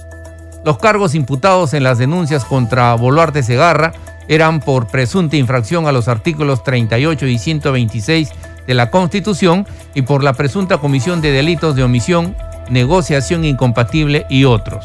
Los 0.64 0.78
cargos 0.78 1.14
imputados 1.14 1.72
en 1.72 1.82
las 1.82 1.98
denuncias 1.98 2.44
contra 2.44 2.94
Boluarte 2.94 3.42
Segarra 3.42 3.92
eran 4.28 4.60
por 4.60 4.88
presunta 4.88 5.36
infracción 5.36 5.86
a 5.86 5.92
los 5.92 6.08
artículos 6.08 6.62
38 6.62 7.26
y 7.26 7.38
126 7.38 8.30
de 8.66 8.74
la 8.74 8.90
Constitución 8.90 9.66
y 9.94 10.02
por 10.02 10.22
la 10.22 10.34
presunta 10.34 10.78
comisión 10.78 11.22
de 11.22 11.30
delitos 11.30 11.76
de 11.76 11.84
omisión, 11.84 12.34
negociación 12.68 13.44
incompatible 13.44 14.26
y 14.28 14.44
otros. 14.44 14.84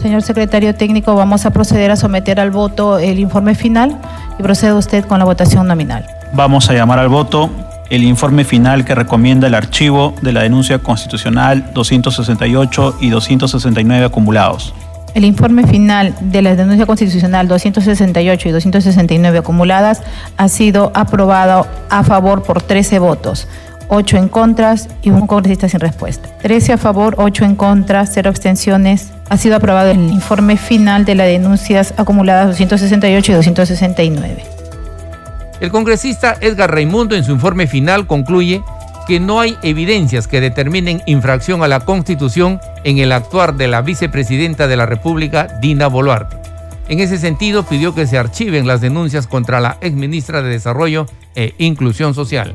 Señor 0.00 0.22
secretario 0.22 0.74
técnico, 0.74 1.14
vamos 1.14 1.44
a 1.44 1.50
proceder 1.50 1.90
a 1.90 1.96
someter 1.96 2.38
al 2.38 2.52
voto 2.52 2.98
el 2.98 3.18
informe 3.18 3.54
final 3.54 3.98
y 4.38 4.42
procede 4.42 4.72
usted 4.74 5.04
con 5.04 5.18
la 5.18 5.24
votación 5.24 5.66
nominal 5.66 6.06
vamos 6.34 6.68
a 6.70 6.74
llamar 6.74 6.98
al 6.98 7.08
voto 7.08 7.50
el 7.90 8.02
informe 8.02 8.44
final 8.44 8.84
que 8.84 8.94
recomienda 8.94 9.46
el 9.46 9.54
archivo 9.54 10.14
de 10.22 10.32
la 10.32 10.42
denuncia 10.42 10.78
constitucional 10.78 11.70
268 11.74 12.96
y 13.00 13.10
269 13.10 14.06
acumulados. 14.06 14.74
El 15.14 15.24
informe 15.24 15.64
final 15.64 16.12
de 16.20 16.42
la 16.42 16.56
denuncia 16.56 16.86
constitucional 16.86 17.46
268 17.46 18.48
y 18.48 18.52
269 18.52 19.38
acumuladas 19.38 20.02
ha 20.36 20.48
sido 20.48 20.90
aprobado 20.94 21.68
a 21.88 22.02
favor 22.02 22.42
por 22.42 22.62
13 22.62 22.98
votos, 22.98 23.46
8 23.88 24.16
en 24.16 24.28
contra 24.28 24.74
y 25.02 25.10
un 25.10 25.28
congresista 25.28 25.68
sin 25.68 25.78
respuesta. 25.78 26.28
13 26.42 26.72
a 26.72 26.78
favor, 26.78 27.14
8 27.18 27.44
en 27.44 27.54
contra, 27.54 28.04
0 28.06 28.28
abstenciones. 28.28 29.12
Ha 29.28 29.36
sido 29.36 29.54
aprobado 29.54 29.92
el 29.92 30.00
informe 30.00 30.56
final 30.56 31.04
de 31.04 31.14
las 31.14 31.28
denuncias 31.28 31.94
acumuladas 31.96 32.48
268 32.48 33.30
y 33.30 33.34
269. 33.36 34.53
El 35.60 35.70
congresista 35.70 36.36
Edgar 36.40 36.72
Raimundo 36.72 37.14
en 37.14 37.24
su 37.24 37.32
informe 37.32 37.66
final 37.66 38.06
concluye 38.06 38.62
que 39.06 39.20
no 39.20 39.40
hay 39.40 39.56
evidencias 39.62 40.26
que 40.26 40.40
determinen 40.40 41.02
infracción 41.06 41.62
a 41.62 41.68
la 41.68 41.80
Constitución 41.80 42.60
en 42.84 42.98
el 42.98 43.12
actuar 43.12 43.56
de 43.56 43.68
la 43.68 43.82
vicepresidenta 43.82 44.66
de 44.66 44.76
la 44.76 44.86
República, 44.86 45.48
Dina 45.60 45.86
Boluarte. 45.86 46.36
En 46.88 47.00
ese 47.00 47.18
sentido, 47.18 47.64
pidió 47.64 47.94
que 47.94 48.06
se 48.06 48.18
archiven 48.18 48.66
las 48.66 48.80
denuncias 48.80 49.26
contra 49.26 49.60
la 49.60 49.78
exministra 49.80 50.42
de 50.42 50.50
Desarrollo 50.50 51.06
e 51.34 51.54
Inclusión 51.58 52.14
Social. 52.14 52.54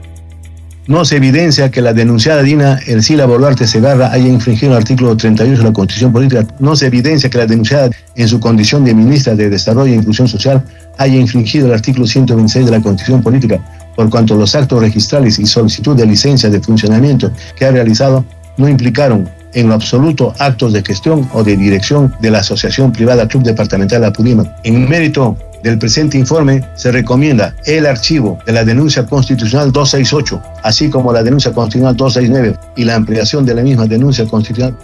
No 0.90 1.06
se 1.06 1.18
evidencia 1.18 1.70
que 1.70 1.84
la 1.84 1.94
denunciada 1.94 2.42
Dina 2.42 2.80
Elcila 2.88 3.28
Boluarte 3.28 3.68
Segarra 3.68 4.12
haya 4.12 4.28
infringido 4.28 4.72
el 4.72 4.80
artículo 4.80 5.16
38 5.16 5.60
de 5.60 5.64
la 5.64 5.74
Constitución 5.74 6.12
Política. 6.12 6.48
No 6.60 6.76
se 6.76 6.88
evidencia 6.88 7.30
que 7.30 7.38
la 7.38 7.46
denunciada, 7.46 7.92
en 8.16 8.28
su 8.28 8.40
condición 8.40 8.84
de 8.86 8.96
ministra 8.96 9.36
de 9.36 9.52
Desarrollo 9.52 9.94
e 9.94 9.98
Inclusión 9.98 10.28
Social, 10.28 10.66
haya 11.00 11.16
infringido 11.16 11.68
el 11.68 11.74
artículo 11.74 12.06
126 12.06 12.66
de 12.66 12.72
la 12.72 12.82
Constitución 12.82 13.24
Política, 13.24 13.60
por 13.96 14.10
cuanto 14.10 14.36
los 14.36 14.54
actos 14.54 14.82
registrales 14.82 15.40
y 15.40 15.46
solicitud 15.46 15.96
de 15.96 16.06
licencia 16.06 16.50
de 16.50 16.62
funcionamiento 16.62 17.32
que 17.56 17.66
ha 17.66 17.72
realizado 17.72 18.24
no 18.58 18.68
implicaron 18.68 19.30
en 19.54 19.70
lo 19.70 19.74
absoluto 19.74 20.34
actos 20.38 20.74
de 20.74 20.84
gestión 20.84 21.28
o 21.34 21.44
de 21.44 21.56
dirección 21.56 22.14
de 22.20 22.30
la 22.30 22.40
Asociación 22.40 22.92
Privada 22.92 23.28
Club 23.28 23.44
Departamental 23.44 24.04
Apurímac. 24.04 24.48
En 24.64 24.88
mérito 24.88 25.38
del 25.64 25.80
presente 25.80 26.18
informe 26.18 26.64
se 26.76 26.92
recomienda 26.92 27.56
el 27.66 27.86
archivo 27.86 28.38
de 28.46 28.54
la 28.54 28.66
denuncia 28.66 29.06
constitucional 29.06 29.72
268, 29.72 30.42
así 30.64 30.90
como 30.90 31.14
la 31.14 31.24
denuncia 31.24 31.54
constitucional 31.54 31.96
269 31.96 32.60
y 32.76 32.84
la 32.84 32.96
ampliación 32.96 33.46
de 33.46 33.56
la 33.56 33.62
misma 33.62 33.88
denuncia 33.88 34.26
constitucional. 34.26 34.78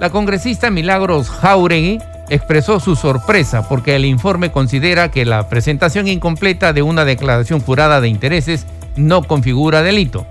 La 0.00 0.10
congresista 0.10 0.70
Milagros 0.70 1.30
Jauregui 1.30 2.00
expresó 2.28 2.80
su 2.80 2.96
sorpresa 2.96 3.68
porque 3.68 3.96
el 3.96 4.04
informe 4.04 4.50
considera 4.50 5.10
que 5.10 5.24
la 5.24 5.48
presentación 5.48 6.08
incompleta 6.08 6.72
de 6.72 6.82
una 6.82 7.04
declaración 7.04 7.60
jurada 7.60 8.00
de 8.00 8.08
intereses 8.08 8.66
no 8.96 9.22
configura 9.22 9.82
delito. 9.82 10.26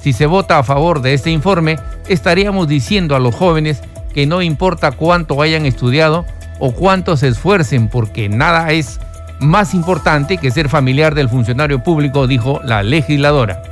Si 0.00 0.12
se 0.12 0.26
vota 0.26 0.58
a 0.58 0.64
favor 0.64 1.02
de 1.02 1.14
este 1.14 1.30
informe, 1.30 1.78
estaríamos 2.08 2.68
diciendo 2.68 3.14
a 3.14 3.20
los 3.20 3.34
jóvenes 3.34 3.80
que 4.14 4.26
no 4.26 4.42
importa 4.42 4.92
cuánto 4.92 5.40
hayan 5.42 5.66
estudiado 5.66 6.24
o 6.58 6.72
cuánto 6.72 7.16
se 7.16 7.28
esfuercen, 7.28 7.88
porque 7.88 8.28
nada 8.28 8.70
es 8.72 8.98
más 9.40 9.72
importante 9.74 10.38
que 10.38 10.50
ser 10.50 10.68
familiar 10.68 11.14
del 11.14 11.28
funcionario 11.28 11.82
público, 11.82 12.26
dijo 12.26 12.60
la 12.64 12.82
legisladora. 12.82 13.62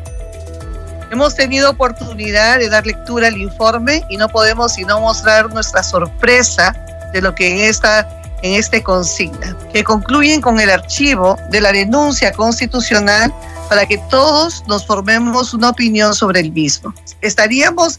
Hemos 1.11 1.35
tenido 1.35 1.71
oportunidad 1.71 2.59
de 2.59 2.69
dar 2.69 2.87
lectura 2.87 3.29
al 3.29 3.39
informe 3.39 4.05
y 4.11 4.19
no 4.19 4.29
podemos 4.29 4.75
sino 4.75 5.01
mostrar 5.01 5.53
nuestra 5.53 5.83
sorpresa 5.83 6.75
de 7.13 7.23
lo 7.23 7.35
que 7.35 7.51
en 7.51 7.61
esta 7.61 8.19
en 8.43 8.55
este 8.55 8.83
consigna, 8.83 9.57
que 9.73 9.83
concluyen 9.83 10.41
con 10.41 10.61
el 10.61 10.71
archivo 10.71 11.37
de 11.51 11.61
la 11.61 11.73
denuncia 11.73 12.33
constitucional 12.33 13.33
para 13.69 13.87
que 13.87 13.99
todos 14.11 14.65
nos 14.67 14.87
formemos 14.87 15.53
una 15.53 15.71
opinión 15.71 16.15
sobre 16.15 16.41
el 16.41 16.53
mismo. 16.53 16.95
Estaríamos 17.21 17.99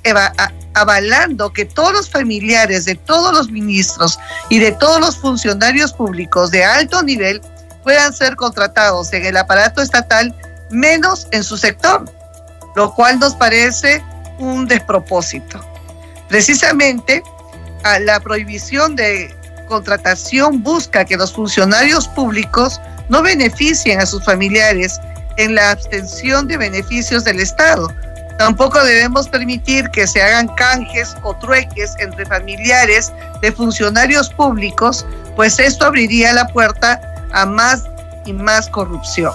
avalando 0.74 1.52
que 1.52 1.66
todos 1.66 1.94
los 1.94 2.10
familiares 2.10 2.86
de 2.86 2.96
todos 2.96 3.34
los 3.34 3.52
ministros 3.52 4.18
y 4.50 4.60
de 4.60 4.72
todos 4.72 5.00
los 5.00 5.18
funcionarios 5.18 5.94
públicos 5.94 6.52
de 6.52 6.64
alto 6.64 7.04
nivel 7.04 7.42
puedan 7.84 8.14
ser 8.14 8.36
contratados 8.36 9.12
en 9.14 9.26
el 9.26 9.38
aparato 9.38 9.82
estatal 9.82 10.34
menos 10.72 11.28
en 11.32 11.44
su 11.44 11.58
sector, 11.58 12.06
lo 12.76 12.94
cual 12.94 13.20
nos 13.20 13.36
parece 13.36 14.04
un 14.38 14.68
despropósito. 14.68 15.60
Precisamente 16.28 17.24
la 18.00 18.20
prohibición 18.20 18.96
de 18.96 19.34
contratación 19.68 20.62
busca 20.64 21.06
que 21.06 21.16
los 21.16 21.32
funcionarios 21.32 22.08
públicos 22.10 22.82
no 23.08 23.22
beneficien 23.22 24.00
a 24.00 24.06
sus 24.06 24.24
familiares 24.24 25.00
en 25.38 25.56
la 25.56 25.72
abstención 25.72 26.48
de 26.48 26.58
beneficios 26.58 27.24
del 27.24 27.40
Estado. 27.40 27.88
Tampoco 28.38 28.84
debemos 28.84 29.28
permitir 29.28 29.90
que 29.90 30.08
se 30.08 30.22
hagan 30.22 30.48
canjes 30.56 31.16
o 31.24 31.36
trueques 31.36 31.96
entre 32.00 32.26
familiares 32.26 33.12
de 33.42 33.52
funcionarios 33.52 34.30
públicos, 34.30 35.06
pues 35.36 35.60
esto 35.60 35.86
abriría 35.86 36.34
la 36.34 36.48
puerta 36.48 37.00
a 37.32 37.46
más 37.46 37.86
y 38.26 38.34
más 38.34 38.70
corrupción. 38.70 39.34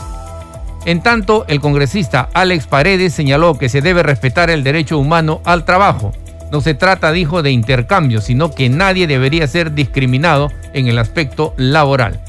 En 0.86 1.02
tanto, 1.02 1.46
el 1.48 1.60
congresista 1.60 2.28
Alex 2.34 2.66
Paredes 2.66 3.14
señaló 3.14 3.56
que 3.56 3.70
se 3.70 3.80
debe 3.80 4.02
respetar 4.02 4.50
el 4.50 4.64
derecho 4.64 4.98
humano 4.98 5.40
al 5.44 5.64
trabajo 5.64 6.12
No 6.54 6.60
se 6.60 6.74
trata, 6.74 7.10
dijo, 7.10 7.42
de 7.42 7.50
intercambio, 7.50 8.20
sino 8.20 8.52
que 8.52 8.68
nadie 8.68 9.08
debería 9.08 9.44
ser 9.48 9.74
discriminado 9.74 10.52
en 10.72 10.86
el 10.86 11.00
aspecto 11.00 11.52
laboral. 11.56 12.20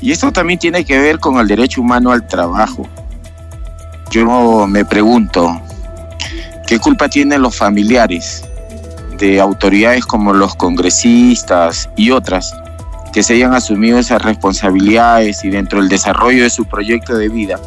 Y 0.00 0.10
esto 0.10 0.32
también 0.32 0.58
tiene 0.58 0.84
que 0.84 0.98
ver 0.98 1.20
con 1.20 1.38
el 1.38 1.46
derecho 1.46 1.80
humano 1.80 2.10
al 2.10 2.26
trabajo. 2.26 2.88
Yo 4.10 4.66
me 4.66 4.84
pregunto, 4.84 5.62
¿qué 6.66 6.80
culpa 6.80 7.08
tienen 7.08 7.42
los 7.42 7.56
familiares 7.56 8.42
de 9.18 9.40
autoridades 9.40 10.04
como 10.04 10.32
los 10.32 10.56
congresistas 10.56 11.88
y 11.96 12.10
otras 12.10 12.52
que 13.12 13.22
se 13.22 13.34
hayan 13.34 13.54
asumido 13.54 14.00
esas 14.00 14.20
responsabilidades 14.20 15.44
y 15.44 15.50
dentro 15.50 15.78
del 15.78 15.88
desarrollo 15.88 16.42
de 16.42 16.50
su 16.50 16.64
proyecto 16.64 17.16
de 17.16 17.28
vida, 17.28 17.60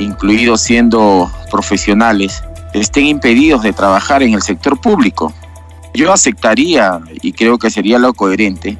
incluidos 0.00 0.60
siendo 0.60 1.32
profesionales, 1.50 2.44
estén 2.74 3.06
impedidos 3.06 3.62
de 3.62 3.72
trabajar 3.72 4.22
en 4.22 4.34
el 4.34 4.42
sector 4.42 4.78
público? 4.78 5.32
Yo 5.96 6.12
aceptaría, 6.12 7.00
y 7.22 7.32
creo 7.32 7.56
que 7.56 7.70
sería 7.70 7.98
lo 7.98 8.12
coherente, 8.12 8.76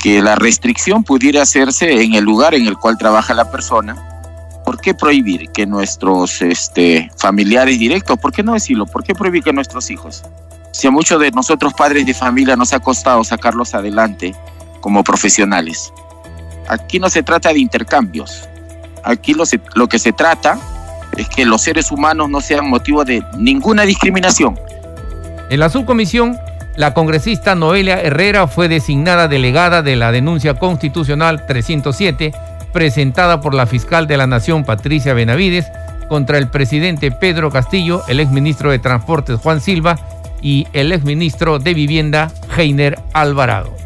que 0.00 0.22
la 0.22 0.36
restricción 0.36 1.02
pudiera 1.02 1.42
hacerse 1.42 2.04
en 2.04 2.14
el 2.14 2.22
lugar 2.22 2.54
en 2.54 2.68
el 2.68 2.76
cual 2.76 2.96
trabaja 2.96 3.34
la 3.34 3.50
persona. 3.50 4.62
¿Por 4.64 4.80
qué 4.80 4.94
prohibir 4.94 5.50
que 5.50 5.66
nuestros 5.66 6.40
este, 6.42 7.10
familiares 7.16 7.80
directos, 7.80 8.16
por 8.18 8.32
qué 8.32 8.44
no 8.44 8.52
decirlo, 8.52 8.86
por 8.86 9.02
qué 9.02 9.12
prohibir 9.12 9.42
que 9.42 9.52
nuestros 9.52 9.90
hijos? 9.90 10.22
Si 10.72 10.86
a 10.86 10.92
muchos 10.92 11.20
de 11.20 11.32
nosotros 11.32 11.74
padres 11.74 12.06
de 12.06 12.14
familia 12.14 12.54
nos 12.54 12.72
ha 12.72 12.78
costado 12.78 13.24
sacarlos 13.24 13.74
adelante 13.74 14.32
como 14.80 15.02
profesionales. 15.02 15.92
Aquí 16.68 17.00
no 17.00 17.10
se 17.10 17.24
trata 17.24 17.52
de 17.52 17.58
intercambios. 17.58 18.48
Aquí 19.02 19.34
lo, 19.34 19.42
lo 19.74 19.88
que 19.88 19.98
se 19.98 20.12
trata 20.12 20.60
es 21.16 21.28
que 21.28 21.44
los 21.44 21.62
seres 21.62 21.90
humanos 21.90 22.30
no 22.30 22.40
sean 22.40 22.68
motivo 22.68 23.04
de 23.04 23.20
ninguna 23.36 23.82
discriminación 23.82 24.56
en 25.48 25.60
la 25.60 25.68
subcomisión, 25.68 26.38
la 26.76 26.92
congresista 26.92 27.54
Noelia 27.54 28.00
Herrera 28.00 28.48
fue 28.48 28.68
designada 28.68 29.28
delegada 29.28 29.82
de 29.82 29.96
la 29.96 30.12
denuncia 30.12 30.54
constitucional 30.54 31.46
307 31.46 32.32
presentada 32.72 33.40
por 33.40 33.54
la 33.54 33.66
fiscal 33.66 34.06
de 34.06 34.16
la 34.16 34.26
Nación 34.26 34.64
Patricia 34.64 35.14
Benavides 35.14 35.66
contra 36.08 36.36
el 36.38 36.48
presidente 36.48 37.10
Pedro 37.10 37.50
Castillo, 37.50 38.02
el 38.08 38.20
exministro 38.20 38.70
de 38.70 38.78
Transportes 38.78 39.40
Juan 39.40 39.60
Silva 39.60 39.96
y 40.42 40.66
el 40.72 40.92
exministro 40.92 41.58
de 41.58 41.74
Vivienda 41.74 42.30
Heiner 42.56 42.98
Alvarado. 43.12 43.85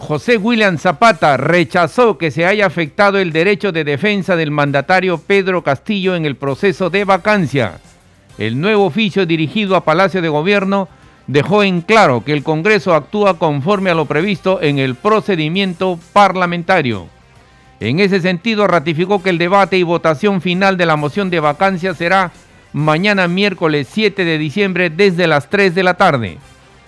José 0.00 0.38
William 0.38 0.78
Zapata, 0.78 1.36
rechazó 1.36 2.16
que 2.16 2.30
se 2.30 2.46
haya 2.46 2.64
afectado 2.64 3.18
el 3.18 3.32
derecho 3.32 3.70
de 3.70 3.84
defensa 3.84 4.34
del 4.34 4.50
mandatario 4.50 5.18
Pedro 5.18 5.62
Castillo 5.62 6.16
en 6.16 6.24
el 6.24 6.36
proceso 6.36 6.88
de 6.88 7.04
vacancia. 7.04 7.78
El 8.38 8.60
nuevo 8.60 8.86
oficio 8.86 9.26
dirigido 9.26 9.76
a 9.76 9.84
Palacio 9.84 10.22
de 10.22 10.30
Gobierno 10.30 10.88
dejó 11.26 11.62
en 11.62 11.82
claro 11.82 12.24
que 12.24 12.32
el 12.32 12.42
Congreso 12.42 12.94
actúa 12.94 13.38
conforme 13.38 13.90
a 13.90 13.94
lo 13.94 14.06
previsto 14.06 14.60
en 14.62 14.78
el 14.78 14.94
procedimiento 14.94 16.00
parlamentario. 16.14 17.06
En 17.78 18.00
ese 18.00 18.20
sentido, 18.20 18.66
ratificó 18.66 19.22
que 19.22 19.30
el 19.30 19.38
debate 19.38 19.76
y 19.76 19.82
votación 19.82 20.40
final 20.40 20.78
de 20.78 20.86
la 20.86 20.96
moción 20.96 21.28
de 21.28 21.40
vacancia 21.40 21.94
será 21.94 22.32
mañana 22.72 23.28
miércoles 23.28 23.86
7 23.92 24.24
de 24.24 24.38
diciembre 24.38 24.88
desde 24.88 25.26
las 25.26 25.50
3 25.50 25.74
de 25.74 25.82
la 25.82 25.94
tarde. 25.94 26.38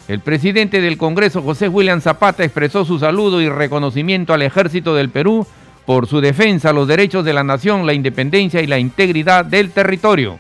El 0.09 0.21
presidente 0.21 0.81
del 0.81 0.99
Congreso, 0.99 1.43
José 1.43 1.69
William 1.69 2.01
Zapata, 2.01 2.43
expresó 2.43 2.85
su 2.85 2.99
saludo 2.99 3.41
y 3.41 3.49
reconocimiento 3.49 4.35
al 4.35 4.43
ejército 4.43 4.95
del 4.95 5.11
Perú 5.11 5.47
por 5.87 6.09
su 6.09 6.21
defensa 6.21 6.71
a 6.71 6.73
los 6.73 6.88
derechos 6.88 7.25
de 7.25 7.33
la 7.33 7.45
nación, 7.45 7.87
la 7.87 7.93
independencia 7.93 8.61
y 8.62 8.67
la 8.67 8.79
integridad 8.79 9.45
del 9.45 9.71
territorio. 9.71 10.38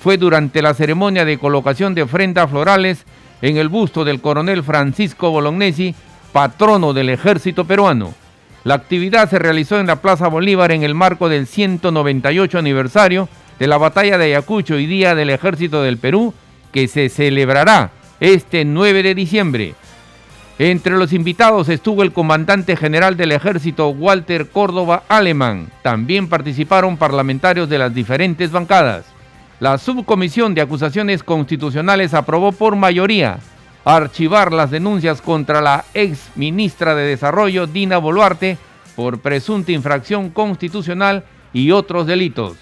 Fue 0.00 0.16
durante 0.18 0.60
la 0.60 0.74
ceremonia 0.74 1.24
de 1.24 1.38
colocación 1.38 1.94
de 1.94 2.02
ofrendas 2.02 2.50
florales 2.50 3.04
en 3.42 3.56
el 3.56 3.68
busto 3.68 4.04
del 4.04 4.20
coronel 4.20 4.62
Francisco 4.64 5.30
Bolognesi, 5.30 5.94
patrono 6.32 6.92
del 6.92 7.10
ejército 7.10 7.64
peruano. 7.64 8.12
La 8.64 8.74
actividad 8.74 9.30
se 9.30 9.38
realizó 9.38 9.78
en 9.78 9.86
la 9.86 10.02
Plaza 10.02 10.26
Bolívar 10.26 10.72
en 10.72 10.82
el 10.82 10.94
marco 10.94 11.28
del 11.28 11.46
198 11.46 12.58
aniversario 12.58 13.28
de 13.60 13.68
la 13.68 13.78
batalla 13.78 14.18
de 14.18 14.26
Ayacucho 14.26 14.78
y 14.78 14.86
Día 14.86 15.14
del 15.14 15.30
Ejército 15.30 15.82
del 15.82 15.98
Perú, 15.98 16.34
que 16.72 16.88
se 16.88 17.08
celebrará 17.08 17.92
este 18.20 18.64
9 18.64 19.02
de 19.02 19.14
diciembre. 19.14 19.74
Entre 20.58 20.96
los 20.96 21.12
invitados 21.12 21.68
estuvo 21.68 22.02
el 22.02 22.12
comandante 22.12 22.76
general 22.76 23.16
del 23.16 23.32
ejército 23.32 23.88
Walter 23.88 24.48
Córdoba 24.48 25.02
Alemán. 25.08 25.70
También 25.82 26.28
participaron 26.28 26.96
parlamentarios 26.96 27.68
de 27.68 27.78
las 27.78 27.94
diferentes 27.94 28.50
bancadas. 28.50 29.04
La 29.60 29.76
subcomisión 29.76 30.54
de 30.54 30.62
acusaciones 30.62 31.22
constitucionales 31.22 32.14
aprobó 32.14 32.52
por 32.52 32.74
mayoría 32.76 33.38
archivar 33.84 34.52
las 34.52 34.70
denuncias 34.70 35.22
contra 35.22 35.60
la 35.60 35.84
ex 35.94 36.30
ministra 36.34 36.94
de 36.94 37.04
Desarrollo 37.04 37.66
Dina 37.66 37.98
Boluarte 37.98 38.58
por 38.96 39.20
presunta 39.20 39.72
infracción 39.72 40.30
constitucional 40.30 41.24
y 41.52 41.70
otros 41.70 42.06
delitos. 42.06 42.56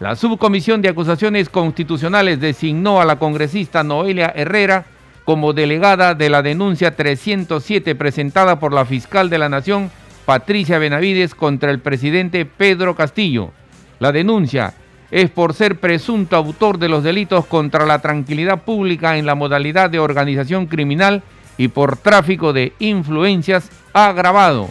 La 0.00 0.16
subcomisión 0.16 0.82
de 0.82 0.88
acusaciones 0.88 1.48
constitucionales 1.48 2.40
designó 2.40 3.00
a 3.00 3.04
la 3.04 3.16
congresista 3.16 3.84
Noelia 3.84 4.32
Herrera 4.34 4.86
como 5.24 5.52
delegada 5.52 6.14
de 6.14 6.28
la 6.28 6.42
denuncia 6.42 6.96
307 6.96 7.94
presentada 7.94 8.58
por 8.58 8.72
la 8.72 8.84
fiscal 8.84 9.30
de 9.30 9.38
la 9.38 9.48
Nación, 9.48 9.90
Patricia 10.24 10.78
Benavides, 10.78 11.34
contra 11.34 11.70
el 11.70 11.78
presidente 11.78 12.44
Pedro 12.44 12.96
Castillo. 12.96 13.52
La 14.00 14.10
denuncia 14.10 14.74
es 15.12 15.30
por 15.30 15.54
ser 15.54 15.78
presunto 15.78 16.36
autor 16.36 16.78
de 16.78 16.88
los 16.88 17.04
delitos 17.04 17.46
contra 17.46 17.86
la 17.86 18.00
tranquilidad 18.00 18.62
pública 18.62 19.18
en 19.18 19.26
la 19.26 19.34
modalidad 19.34 19.90
de 19.90 20.00
organización 20.00 20.66
criminal 20.66 21.22
y 21.58 21.68
por 21.68 21.98
tráfico 21.98 22.52
de 22.52 22.72
influencias 22.78 23.70
agravado. 23.92 24.68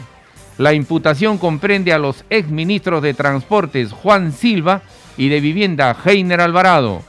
La 0.58 0.74
imputación 0.74 1.38
comprende 1.38 1.94
a 1.94 2.00
los 2.00 2.26
exministros 2.30 3.02
de 3.02 3.14
Transportes 3.14 3.92
Juan 3.92 4.32
Silva 4.32 4.82
y 5.18 5.30
de 5.30 5.40
Vivienda 5.40 5.96
Heiner 6.04 6.42
Alvarado. 6.42 7.02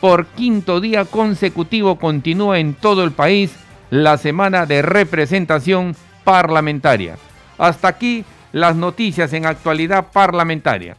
Por 0.00 0.26
quinto 0.26 0.80
día 0.80 1.04
consecutivo 1.04 1.96
continúa 1.96 2.58
en 2.58 2.74
todo 2.74 3.04
el 3.04 3.12
país 3.12 3.54
la 3.90 4.18
semana 4.18 4.66
de 4.66 4.82
representación 4.82 5.96
parlamentaria. 6.24 7.16
Hasta 7.58 7.88
aquí 7.88 8.24
las 8.52 8.76
noticias 8.76 9.32
en 9.32 9.46
actualidad 9.46 10.06
parlamentaria. 10.12 10.96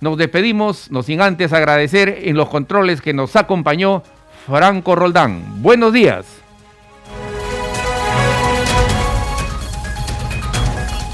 Nos 0.00 0.18
despedimos, 0.18 0.90
no 0.90 1.02
sin 1.02 1.20
antes 1.20 1.52
agradecer 1.52 2.22
en 2.24 2.36
los 2.36 2.48
controles 2.48 3.00
que 3.00 3.14
nos 3.14 3.36
acompañó 3.36 4.02
Franco 4.46 4.94
Roldán. 4.94 5.62
Buenos 5.62 5.92
días. 5.92 6.26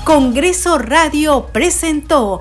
Congreso 0.04 0.76
Radio 0.78 1.46
presentó 1.52 2.40